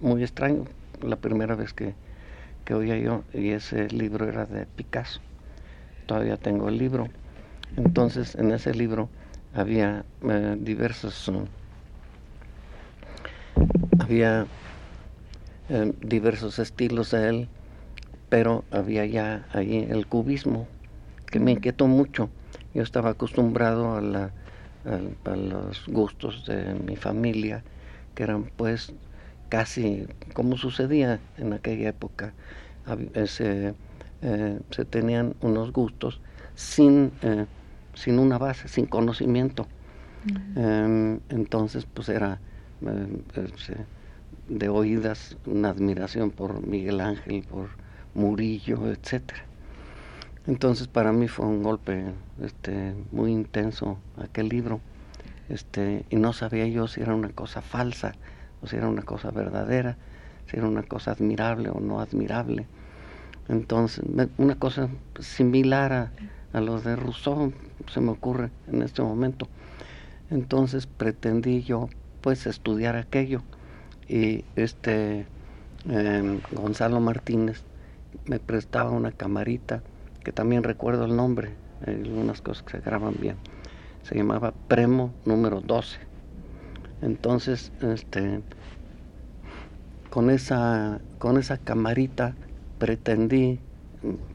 muy 0.00 0.22
extraño 0.22 0.64
la 1.00 1.16
primera 1.16 1.54
vez 1.54 1.72
que, 1.72 1.94
que 2.64 2.74
oía 2.74 2.96
yo 2.96 3.22
y 3.32 3.50
ese 3.50 3.88
libro 3.88 4.28
era 4.28 4.46
de 4.46 4.66
Picasso 4.66 5.20
todavía 6.06 6.36
tengo 6.36 6.68
el 6.68 6.78
libro 6.78 7.08
entonces 7.76 8.34
en 8.34 8.50
ese 8.52 8.74
libro 8.74 9.08
había 9.54 10.04
eh, 10.28 10.56
diversos 10.58 11.30
había 14.00 14.46
diversos 16.00 16.58
estilos 16.58 17.10
de 17.12 17.28
él, 17.28 17.48
pero 18.28 18.64
había 18.70 19.06
ya 19.06 19.46
ahí 19.52 19.86
el 19.88 20.06
cubismo 20.06 20.66
que 21.26 21.40
me 21.40 21.52
inquietó 21.52 21.86
mucho. 21.86 22.30
Yo 22.74 22.82
estaba 22.82 23.10
acostumbrado 23.10 23.94
a, 23.94 24.00
la, 24.00 24.32
a, 24.84 25.36
los 25.36 25.86
gustos 25.86 26.46
de 26.46 26.74
mi 26.74 26.96
familia, 26.96 27.62
que 28.14 28.22
eran 28.24 28.50
pues 28.56 28.92
casi 29.48 30.06
como 30.34 30.56
sucedía 30.56 31.20
en 31.36 31.52
aquella 31.52 31.90
época. 31.90 32.32
Se, 33.26 33.74
eh, 34.22 34.60
se 34.70 34.84
tenían 34.84 35.34
unos 35.40 35.72
gustos 35.72 36.20
sin, 36.54 37.12
eh, 37.22 37.46
sin 37.94 38.18
una 38.18 38.38
base, 38.38 38.68
sin 38.68 38.86
conocimiento. 38.86 39.66
Em, 40.54 41.18
entonces, 41.28 41.86
pues 41.92 42.08
era, 42.08 42.40
eh, 42.82 43.84
de 44.48 44.68
oídas 44.68 45.36
una 45.46 45.70
admiración 45.70 46.30
por 46.30 46.66
Miguel 46.66 47.00
Ángel, 47.00 47.44
por 47.48 47.70
Murillo, 48.14 48.90
etcétera. 48.90 49.44
Entonces 50.46 50.88
para 50.88 51.12
mí 51.12 51.28
fue 51.28 51.46
un 51.46 51.62
golpe 51.62 52.04
este, 52.42 52.94
muy 53.12 53.30
intenso 53.30 53.98
aquel 54.16 54.48
libro, 54.48 54.80
este, 55.48 56.04
y 56.10 56.16
no 56.16 56.32
sabía 56.32 56.66
yo 56.66 56.88
si 56.88 57.00
era 57.00 57.14
una 57.14 57.28
cosa 57.28 57.62
falsa 57.62 58.14
o 58.62 58.66
si 58.66 58.76
era 58.76 58.88
una 58.88 59.02
cosa 59.02 59.30
verdadera, 59.30 59.96
si 60.50 60.56
era 60.56 60.66
una 60.66 60.82
cosa 60.82 61.12
admirable 61.12 61.70
o 61.70 61.80
no 61.80 62.00
admirable. 62.00 62.66
Entonces, 63.48 64.04
una 64.38 64.54
cosa 64.56 64.88
similar 65.20 65.92
a, 65.92 66.12
a 66.52 66.60
los 66.60 66.84
de 66.84 66.96
Rousseau 66.96 67.52
se 67.90 68.00
me 68.00 68.10
ocurre 68.10 68.50
en 68.68 68.82
este 68.82 69.02
momento. 69.02 69.48
Entonces 70.30 70.86
pretendí 70.86 71.62
yo 71.62 71.88
pues 72.20 72.46
estudiar 72.46 72.96
aquello 72.96 73.42
y 74.08 74.44
este 74.56 75.26
em, 75.88 76.40
Gonzalo 76.52 77.00
Martínez 77.00 77.62
me 78.26 78.38
prestaba 78.38 78.90
una 78.90 79.12
camarita 79.12 79.82
que 80.22 80.32
también 80.32 80.62
recuerdo 80.62 81.04
el 81.04 81.16
nombre, 81.16 81.50
algunas 81.86 82.40
cosas 82.40 82.62
que 82.62 82.72
se 82.72 82.80
graban 82.80 83.14
bien. 83.20 83.36
se 84.02 84.16
llamaba 84.16 84.52
Premo 84.68 85.12
número 85.24 85.60
12. 85.60 85.98
Entonces, 87.02 87.72
este, 87.82 88.40
con 90.10 90.30
esa, 90.30 91.00
con 91.18 91.38
esa 91.38 91.56
camarita 91.56 92.34
pretendí, 92.78 93.60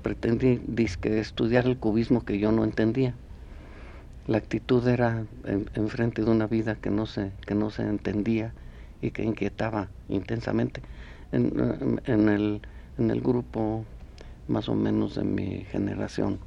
pretendí 0.01 0.61
estudiar 1.03 1.65
el 1.65 1.77
cubismo 1.77 2.23
que 2.25 2.39
yo 2.39 2.51
no 2.51 2.63
entendía. 2.63 3.15
La 4.27 4.37
actitud 4.37 4.85
era 4.87 5.25
enfrente 5.75 6.23
de 6.23 6.31
una 6.31 6.47
vida 6.47 6.75
que 6.75 6.89
no 6.89 7.05
se, 7.05 7.31
que 7.45 7.55
no 7.55 7.69
se 7.69 7.83
entendía 7.83 8.53
y 9.01 9.11
que 9.11 9.23
inquietaba 9.23 9.89
intensamente 10.09 10.81
en, 11.31 12.01
en, 12.05 12.29
el, 12.29 12.61
en 12.97 13.11
el 13.11 13.21
grupo 13.21 13.85
más 14.47 14.69
o 14.69 14.75
menos 14.75 15.15
de 15.15 15.23
mi 15.23 15.65
generación. 15.65 16.39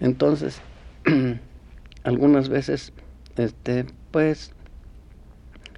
Entonces, 0.00 0.60
algunas 2.04 2.48
veces, 2.48 2.92
este, 3.36 3.86
pues, 4.10 4.52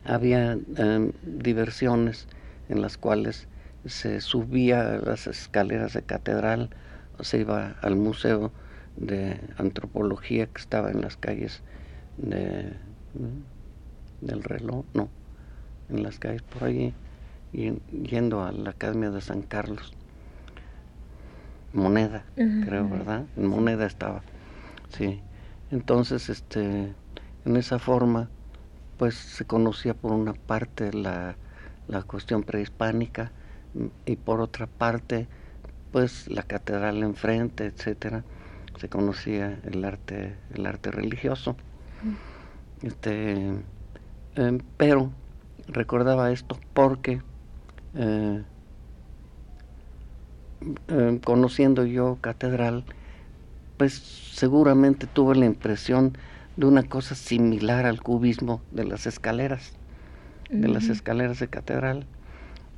había 0.04 0.52
em, 0.76 1.12
diversiones 1.22 2.26
en 2.68 2.82
las 2.82 2.96
cuales 2.96 3.48
se 3.86 4.20
subía 4.20 4.98
las 5.04 5.26
escaleras 5.26 5.92
de 5.92 6.02
catedral, 6.02 6.70
se 7.20 7.40
iba 7.40 7.76
al 7.82 7.96
museo 7.96 8.52
de 8.96 9.38
antropología 9.58 10.46
que 10.46 10.60
estaba 10.60 10.90
en 10.90 11.00
las 11.00 11.16
calles 11.16 11.62
de, 12.16 12.72
del 14.20 14.42
reloj, 14.42 14.84
no, 14.94 15.08
en 15.90 16.02
las 16.02 16.18
calles 16.18 16.42
por 16.42 16.64
allí, 16.64 16.94
y 17.52 17.72
yendo 17.90 18.44
a 18.44 18.52
la 18.52 18.70
Academia 18.70 19.10
de 19.10 19.20
San 19.20 19.42
Carlos. 19.42 19.92
Moneda, 21.74 22.24
creo, 22.60 22.88
¿verdad? 22.88 23.26
En 23.36 23.48
Moneda 23.48 23.86
estaba, 23.86 24.22
sí. 24.96 25.20
Entonces, 25.70 26.28
este, 26.28 26.94
en 27.44 27.56
esa 27.56 27.78
forma, 27.78 28.30
pues 28.96 29.14
se 29.16 29.44
conocía 29.44 29.94
por 29.94 30.12
una 30.12 30.34
parte 30.34 30.92
la, 30.92 31.36
la 31.88 32.02
cuestión 32.02 32.42
prehispánica 32.42 33.32
y 34.06 34.16
por 34.16 34.40
otra 34.40 34.66
parte, 34.66 35.28
pues 35.92 36.28
la 36.28 36.42
catedral 36.44 37.02
enfrente, 37.02 37.66
etcétera, 37.66 38.24
se 38.78 38.88
conocía 38.88 39.60
el 39.64 39.84
arte, 39.84 40.36
el 40.54 40.66
arte 40.66 40.90
religioso. 40.90 41.56
Este, 42.82 43.52
em, 44.36 44.58
pero 44.76 45.12
recordaba 45.68 46.30
esto 46.32 46.58
porque 46.74 47.22
eh, 47.94 48.44
em, 50.88 51.18
conociendo 51.18 51.84
yo 51.84 52.18
catedral, 52.20 52.84
pues 53.76 53.94
seguramente 53.94 55.06
tuve 55.06 55.34
la 55.36 55.46
impresión 55.46 56.16
de 56.56 56.66
una 56.66 56.82
cosa 56.84 57.14
similar 57.14 57.86
al 57.86 58.02
cubismo 58.02 58.62
de 58.70 58.84
las 58.84 59.06
escaleras, 59.06 59.72
de 60.48 60.68
las 60.68 60.88
escaleras 60.88 61.40
de 61.40 61.48
catedral. 61.48 62.06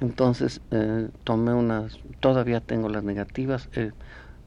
Entonces 0.00 0.60
eh, 0.70 1.08
tomé 1.24 1.54
unas, 1.54 1.98
todavía 2.20 2.60
tengo 2.60 2.88
las 2.88 3.04
negativas, 3.04 3.68
eh, 3.74 3.92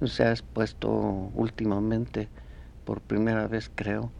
se 0.05 0.23
ha 0.23 0.31
expuesto 0.31 0.89
últimamente 0.89 2.29
por 2.85 3.01
primera 3.01 3.47
vez 3.47 3.69
creo 3.73 4.11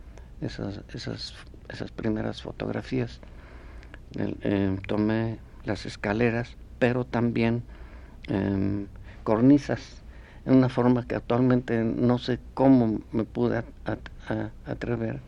esas, 0.42 0.82
esas, 0.94 1.34
esas 1.70 1.92
primeras 1.92 2.42
fotografías. 2.42 3.20
Eh, 4.16 4.78
tomé 4.88 5.40
las 5.64 5.86
escaleras, 5.86 6.58
pero 6.80 7.06
también 7.06 7.64
em, 8.28 8.88
cornisas 9.24 10.02
en 10.46 10.56
una 10.56 10.70
forma 10.70 11.06
que 11.06 11.16
actualmente 11.16 11.84
no 11.84 12.18
sé 12.18 12.40
cómo 12.54 13.02
me 13.12 13.24
pude 13.24 13.64
atrever, 14.66 15.20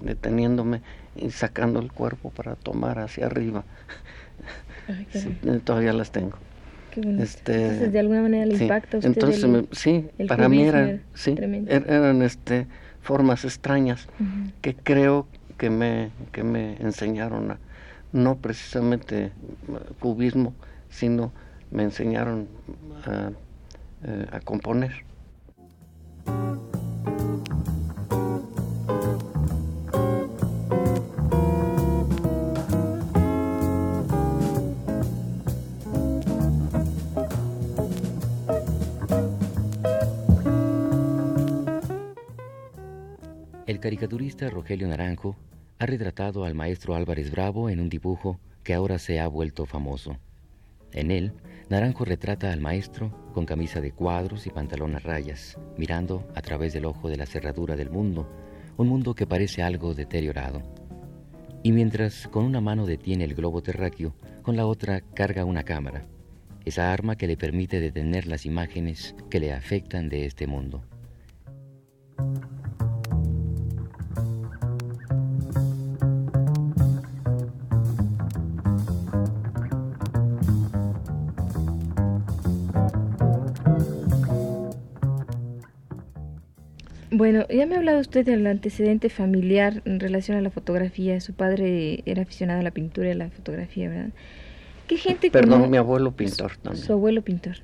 deteniéndome 0.00 0.82
y 1.16 1.30
sacando 1.30 1.80
el 1.80 1.92
cuerpo 1.92 2.30
para 2.30 2.56
tomar 2.56 2.98
hacia 2.98 3.26
arriba. 3.26 3.64
todavía 5.64 5.92
las 5.92 6.10
tengo. 6.10 6.38
Este, 6.96 7.62
entonces, 7.62 7.92
de 7.92 7.98
alguna 8.00 8.22
manera 8.22 8.44
el 8.44 8.60
impacto. 8.60 8.98
entonces, 9.02 9.46
sí, 9.72 10.08
para 10.26 10.48
mí 10.48 10.64
eran, 10.64 11.02
sí, 11.14 11.36
er, 11.38 11.86
eran 11.88 12.22
este, 12.22 12.66
formas 13.00 13.44
extrañas 13.44 14.08
que 14.60 14.74
creo 14.74 15.28
que 15.56 15.70
me, 15.70 16.10
que 16.32 16.42
me 16.42 16.76
enseñaron 16.80 17.52
a, 17.52 17.58
no 18.12 18.36
precisamente 18.38 19.30
cubismo, 20.00 20.52
sino 20.88 21.32
me 21.70 21.84
enseñaron 21.84 22.48
a 23.06 23.30
eh, 24.02 24.26
a 24.32 24.40
componer. 24.40 25.04
El 43.66 43.80
caricaturista 43.80 44.48
Rogelio 44.48 44.88
Naranjo 44.88 45.36
ha 45.78 45.84
retratado 45.84 46.46
al 46.46 46.54
maestro 46.54 46.94
Álvarez 46.94 47.30
Bravo 47.30 47.68
en 47.68 47.80
un 47.80 47.90
dibujo 47.90 48.40
que 48.64 48.72
ahora 48.72 48.98
se 48.98 49.20
ha 49.20 49.28
vuelto 49.28 49.66
famoso. 49.66 50.16
En 50.92 51.10
él, 51.10 51.32
Naranjo 51.68 52.04
retrata 52.04 52.52
al 52.52 52.60
maestro 52.60 53.12
con 53.32 53.46
camisa 53.46 53.80
de 53.80 53.92
cuadros 53.92 54.46
y 54.46 54.50
pantalón 54.50 54.96
a 54.96 54.98
rayas, 54.98 55.56
mirando 55.76 56.26
a 56.34 56.42
través 56.42 56.72
del 56.72 56.84
ojo 56.84 57.08
de 57.08 57.16
la 57.16 57.26
cerradura 57.26 57.76
del 57.76 57.90
mundo, 57.90 58.28
un 58.76 58.88
mundo 58.88 59.14
que 59.14 59.26
parece 59.26 59.62
algo 59.62 59.94
deteriorado. 59.94 60.62
Y 61.62 61.72
mientras 61.72 62.26
con 62.28 62.44
una 62.44 62.60
mano 62.60 62.86
detiene 62.86 63.24
el 63.24 63.34
globo 63.34 63.62
terráqueo, 63.62 64.14
con 64.42 64.56
la 64.56 64.66
otra 64.66 65.00
carga 65.00 65.44
una 65.44 65.62
cámara, 65.62 66.06
esa 66.64 66.92
arma 66.92 67.16
que 67.16 67.26
le 67.26 67.36
permite 67.36 67.80
detener 67.80 68.26
las 68.26 68.46
imágenes 68.46 69.14
que 69.28 69.40
le 69.40 69.52
afectan 69.52 70.08
de 70.08 70.26
este 70.26 70.46
mundo. 70.46 70.82
Bueno, 87.20 87.46
ya 87.50 87.66
me 87.66 87.74
ha 87.74 87.78
hablado 87.78 88.00
usted 88.00 88.24
del 88.24 88.46
antecedente 88.46 89.10
familiar 89.10 89.82
en 89.84 90.00
relación 90.00 90.38
a 90.38 90.40
la 90.40 90.50
fotografía. 90.50 91.20
Su 91.20 91.34
padre 91.34 92.02
era 92.06 92.22
aficionado 92.22 92.60
a 92.60 92.62
la 92.62 92.70
pintura 92.70 93.08
y 93.08 93.10
a 93.10 93.14
la 93.14 93.28
fotografía, 93.28 93.90
¿verdad? 93.90 94.08
¿Qué 94.88 94.96
gente 94.96 95.30
Perdón, 95.30 95.68
mi 95.68 95.76
abuelo 95.76 96.12
pintor 96.12 96.56
también. 96.56 96.82
Su 96.82 96.94
abuelo 96.94 97.20
pintor. 97.20 97.56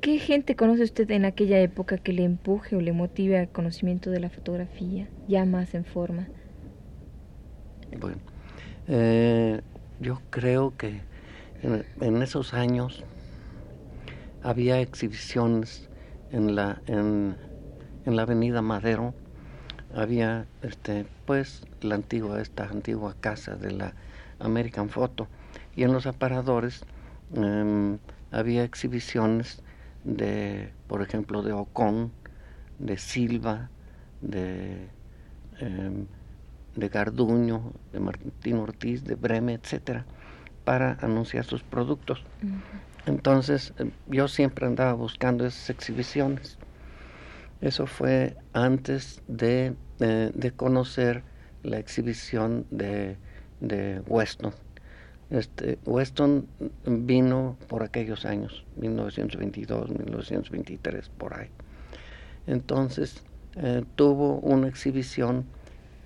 ¿Qué 0.00 0.20
gente 0.20 0.54
conoce 0.54 0.84
usted 0.84 1.10
en 1.10 1.24
aquella 1.24 1.58
época 1.58 1.98
que 1.98 2.12
le 2.12 2.22
empuje 2.22 2.76
o 2.76 2.80
le 2.80 2.92
motive 2.92 3.36
al 3.36 3.48
conocimiento 3.48 4.12
de 4.12 4.20
la 4.20 4.30
fotografía, 4.30 5.08
ya 5.26 5.44
más 5.44 5.74
en 5.74 5.84
forma? 5.84 6.28
Bueno, 7.98 8.18
eh, 8.86 9.60
yo 9.98 10.22
creo 10.30 10.76
que 10.76 11.00
en 11.64 12.22
esos 12.22 12.54
años 12.54 13.02
había 14.40 14.80
exhibiciones 14.80 15.88
en 16.34 16.56
la, 16.56 16.82
en, 16.86 17.36
la 18.06 18.22
avenida 18.22 18.60
Madero 18.60 19.14
había 19.94 20.46
este 20.62 21.06
pues 21.26 21.62
la 21.80 21.94
antigua 21.94 22.40
esta 22.42 22.64
antigua 22.64 23.14
casa 23.20 23.54
de 23.54 23.70
la 23.70 23.94
American 24.40 24.88
Photo. 24.88 25.28
Y 25.76 25.84
en 25.84 25.92
los 25.92 26.06
aparadores 26.06 26.84
em, 27.34 27.98
había 28.32 28.64
exhibiciones 28.64 29.62
de 30.02 30.72
por 30.88 31.02
ejemplo 31.02 31.42
de 31.42 31.52
Ocon 31.52 32.10
de 32.80 32.98
Silva 32.98 33.70
de 34.20 34.88
em, 35.60 36.06
de 36.74 36.88
Garduño 36.88 37.72
de 37.92 38.00
Martín 38.00 38.56
Ortiz 38.56 39.04
de 39.04 39.14
Breme 39.14 39.54
etcétera 39.54 40.04
para 40.64 40.98
anunciar 41.00 41.44
sus 41.44 41.62
productos 41.62 42.24
entonces 43.06 43.74
eh, 43.78 43.90
yo 44.08 44.28
siempre 44.28 44.66
andaba 44.66 44.94
buscando 44.94 45.46
esas 45.46 45.70
exhibiciones. 45.70 46.58
Eso 47.60 47.86
fue 47.86 48.36
antes 48.52 49.22
de, 49.26 49.74
de, 49.98 50.52
conocer 50.52 51.22
la 51.62 51.78
exhibición 51.78 52.66
de, 52.70 53.16
de 53.60 54.02
Weston. 54.06 54.52
Este, 55.30 55.78
Weston 55.86 56.46
vino 56.84 57.56
por 57.68 57.82
aquellos 57.82 58.26
años, 58.26 58.66
1922, 58.76 59.88
1923, 59.90 61.08
por 61.10 61.38
ahí. 61.38 61.48
Entonces 62.46 63.22
eh, 63.56 63.82
tuvo 63.94 64.40
una 64.40 64.68
exhibición 64.68 65.46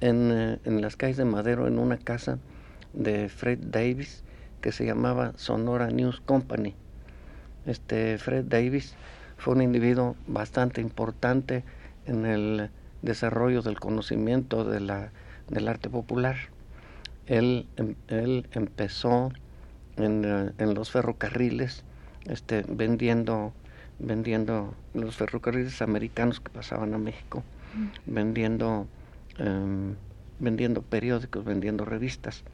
en, 0.01 0.31
eh, 0.31 0.59
en 0.65 0.81
las 0.81 0.97
calles 0.97 1.17
de 1.17 1.25
Madero, 1.25 1.67
en 1.67 1.81
una 1.81 1.99
casa 1.99 2.39
de 2.93 3.29
Fred 3.29 3.59
Davis, 3.63 4.23
que 4.61 4.71
se 4.71 4.87
llamaba 4.87 5.33
Sonora 5.37 5.89
News 5.89 6.21
Company 6.21 6.77
este 7.69 8.19
Fred 8.19 8.45
Davis 8.47 8.95
fue 9.37 9.55
un 9.55 9.63
individuo 9.63 10.17
bastante 10.27 10.81
importante 10.81 11.65
en 12.07 12.27
el 12.27 12.71
desarrollo 13.03 13.63
del 13.63 13.79
conocimiento 13.79 14.65
de 14.65 14.81
la, 14.81 15.11
del 15.49 15.69
arte 15.69 15.89
popular. 15.89 16.37
Él, 17.27 17.67
em, 17.77 17.95
él 18.09 18.49
empezó 18.53 19.31
en, 19.97 20.25
eh, 20.25 20.53
en, 20.59 20.75
los 20.75 20.91
ferrocarriles 20.91 21.85
este, 22.27 22.65
vendiendo, 22.69 23.53
vendiendo 23.99 24.75
los 24.95 25.17
ferrocarriles 25.17 25.83
americanos 25.83 26.41
que 26.41 26.51
pasaban 26.51 26.95
a 26.95 26.99
México, 26.99 27.43
vendiendo, 28.07 28.87
em, 29.39 29.95
vendiendo 30.39 30.83
periódicos, 30.83 31.45
vendiendo 31.45 31.85
revistas. 31.85 32.45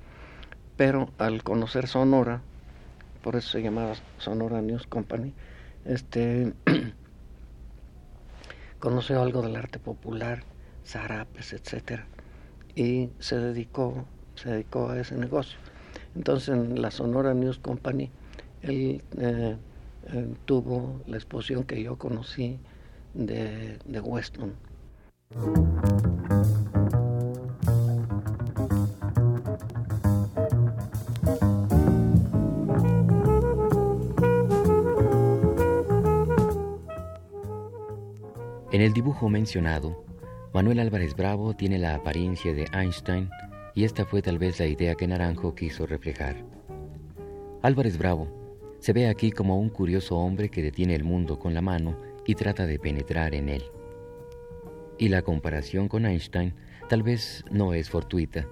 Pero 0.77 1.11
al 1.19 1.43
conocer 1.45 1.87
Sonora, 1.87 2.43
por 3.25 3.37
eso 3.37 3.53
se 3.53 3.63
llamaba 3.63 3.95
Sonora 4.19 4.61
News 4.61 4.87
Company, 4.87 5.33
este 5.87 6.53
conoció 8.79 9.23
algo 9.23 9.41
del 9.41 9.57
arte 9.57 9.79
popular, 9.79 10.43
zarapes, 10.87 11.55
etcétera, 11.55 12.07
y 12.77 13.09
se 13.21 13.39
dedicó, 13.39 14.05
se 14.35 14.51
dedicó 14.51 14.91
a 14.91 15.01
ese 15.01 15.17
negocio. 15.17 15.59
Entonces 16.15 16.51
en 16.51 16.83
la 16.83 16.91
Sonora 16.91 17.33
News 17.33 17.59
Company 17.59 18.11
él 18.61 19.03
eh, 19.17 19.57
eh, 20.13 20.35
tuvo 20.45 21.01
la 21.07 21.17
exposición 21.17 21.65
que 21.65 21.83
yo 21.83 21.97
conocí 21.97 22.59
de, 23.15 23.79
de 23.87 24.01
Weston. 24.01 24.53
En 38.75 38.81
el 38.81 38.93
dibujo 38.93 39.29
mencionado, 39.29 40.05
Manuel 40.53 40.81
Álvarez 40.81 41.15
Bravo 41.15 41.55
tiene 41.55 41.79
la 41.79 41.95
apariencia 41.95 42.53
de 42.53 42.67
Einstein 42.73 43.31
y 43.73 43.85
esta 43.85 44.05
fue 44.05 44.21
tal 44.21 44.37
vez 44.37 44.59
la 44.59 44.67
idea 44.67 44.97
que 44.97 45.07
Naranjo 45.07 45.55
quiso 45.55 45.87
reflejar. 45.87 46.45
Álvarez 47.63 47.97
Bravo 47.99 48.27
se 48.81 48.93
ve 48.93 49.07
aquí 49.07 49.31
como 49.31 49.61
un 49.61 49.69
curioso 49.69 50.17
hombre 50.17 50.49
que 50.49 50.61
detiene 50.61 50.97
el 50.97 51.05
mundo 51.05 51.39
con 51.39 51.55
la 51.55 51.61
mano 51.61 51.97
y 52.27 52.35
trata 52.35 52.67
de 52.67 52.81
penetrar 52.81 53.37
en 53.37 53.49
él. 53.49 53.63
Y 54.99 55.09
la 55.09 55.23
comparación 55.23 55.87
con 55.87 56.05
Einstein 56.05 56.53
tal 56.89 57.05
vez 57.05 57.45
no 57.53 57.75
es 57.75 57.89
fortuita. 57.89 58.49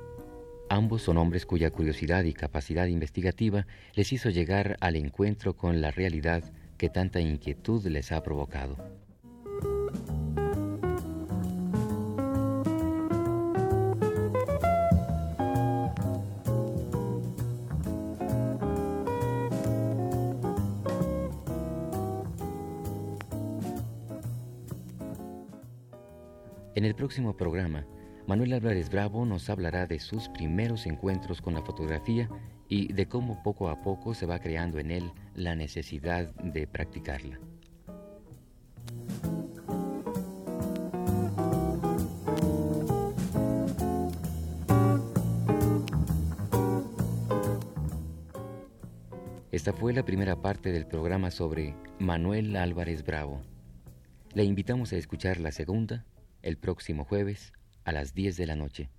Ambos 0.69 1.03
son 1.03 1.19
hombres 1.19 1.47
cuya 1.47 1.73
curiosidad 1.73 2.23
y 2.23 2.33
capacidad 2.33 2.87
investigativa 2.87 3.67
les 3.95 4.13
hizo 4.13 4.31
llegar 4.31 4.77
al 4.79 4.95
encuentro 4.95 5.57
con 5.57 5.81
la 5.81 5.91
realidad 5.91 6.45
que 6.79 6.91
tanta 6.91 7.19
inquietud 7.19 7.85
les 7.89 8.13
ha 8.13 8.23
provocado. 8.23 9.02
El 26.93 26.97
próximo 26.97 27.35
programa, 27.35 27.87
Manuel 28.27 28.53
Álvarez 28.53 28.91
Bravo 28.91 29.25
nos 29.25 29.49
hablará 29.49 29.87
de 29.87 29.99
sus 29.99 30.29
primeros 30.29 30.85
encuentros 30.85 31.41
con 31.41 31.55
la 31.55 31.63
fotografía 31.63 32.29
y 32.69 32.93
de 32.93 33.07
cómo 33.07 33.43
poco 33.43 33.71
a 33.71 33.81
poco 33.81 34.13
se 34.13 34.27
va 34.27 34.41
creando 34.41 34.79
en 34.79 34.91
él 34.91 35.11
la 35.35 35.57
necesidad 35.57 36.35
de 36.35 36.67
practicarla. 36.67 37.41
Esta 49.51 49.73
fue 49.73 49.95
la 49.95 50.05
primera 50.05 50.43
parte 50.43 50.73
del 50.73 50.87
programa 50.87 51.31
sobre 51.31 51.75
Manuel 51.99 52.55
Álvarez 52.55 53.03
Bravo. 53.03 53.41
Le 54.35 54.45
invitamos 54.45 54.93
a 54.93 54.97
escuchar 54.97 55.41
la 55.41 55.53
segunda 55.53 56.05
el 56.43 56.59
próximo 56.59 57.05
jueves 57.05 57.53
a 57.85 57.93
las 57.93 58.15
10 58.15 58.37
de 58.37 58.47
la 58.47 58.57
noche. 58.57 58.91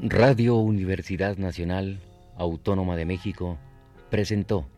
Radio 0.00 0.56
Universidad 0.56 1.36
Nacional 1.36 2.00
Autónoma 2.36 2.96
de 2.96 3.06
México 3.06 3.58
presentó 4.10 4.68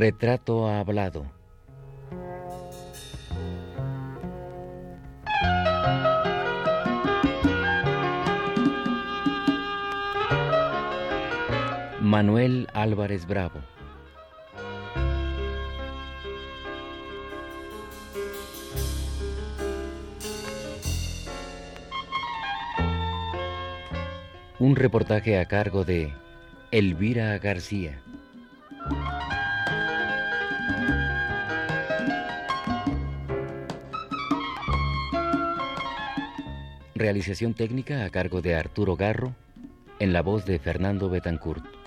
Retrato 0.00 0.66
hablado. 0.66 1.30
Manuel 12.00 12.66
Álvarez 12.72 13.26
Bravo. 13.26 13.60
Un 24.58 24.76
reportaje 24.76 25.38
a 25.38 25.44
cargo 25.44 25.84
de 25.84 26.14
Elvira 26.70 27.36
García. 27.36 28.00
Realización 37.00 37.54
técnica 37.54 38.04
a 38.04 38.10
cargo 38.10 38.42
de 38.42 38.54
Arturo 38.54 38.94
Garro, 38.94 39.34
en 40.00 40.12
la 40.12 40.20
voz 40.20 40.44
de 40.44 40.58
Fernando 40.58 41.08
Betancourt. 41.08 41.79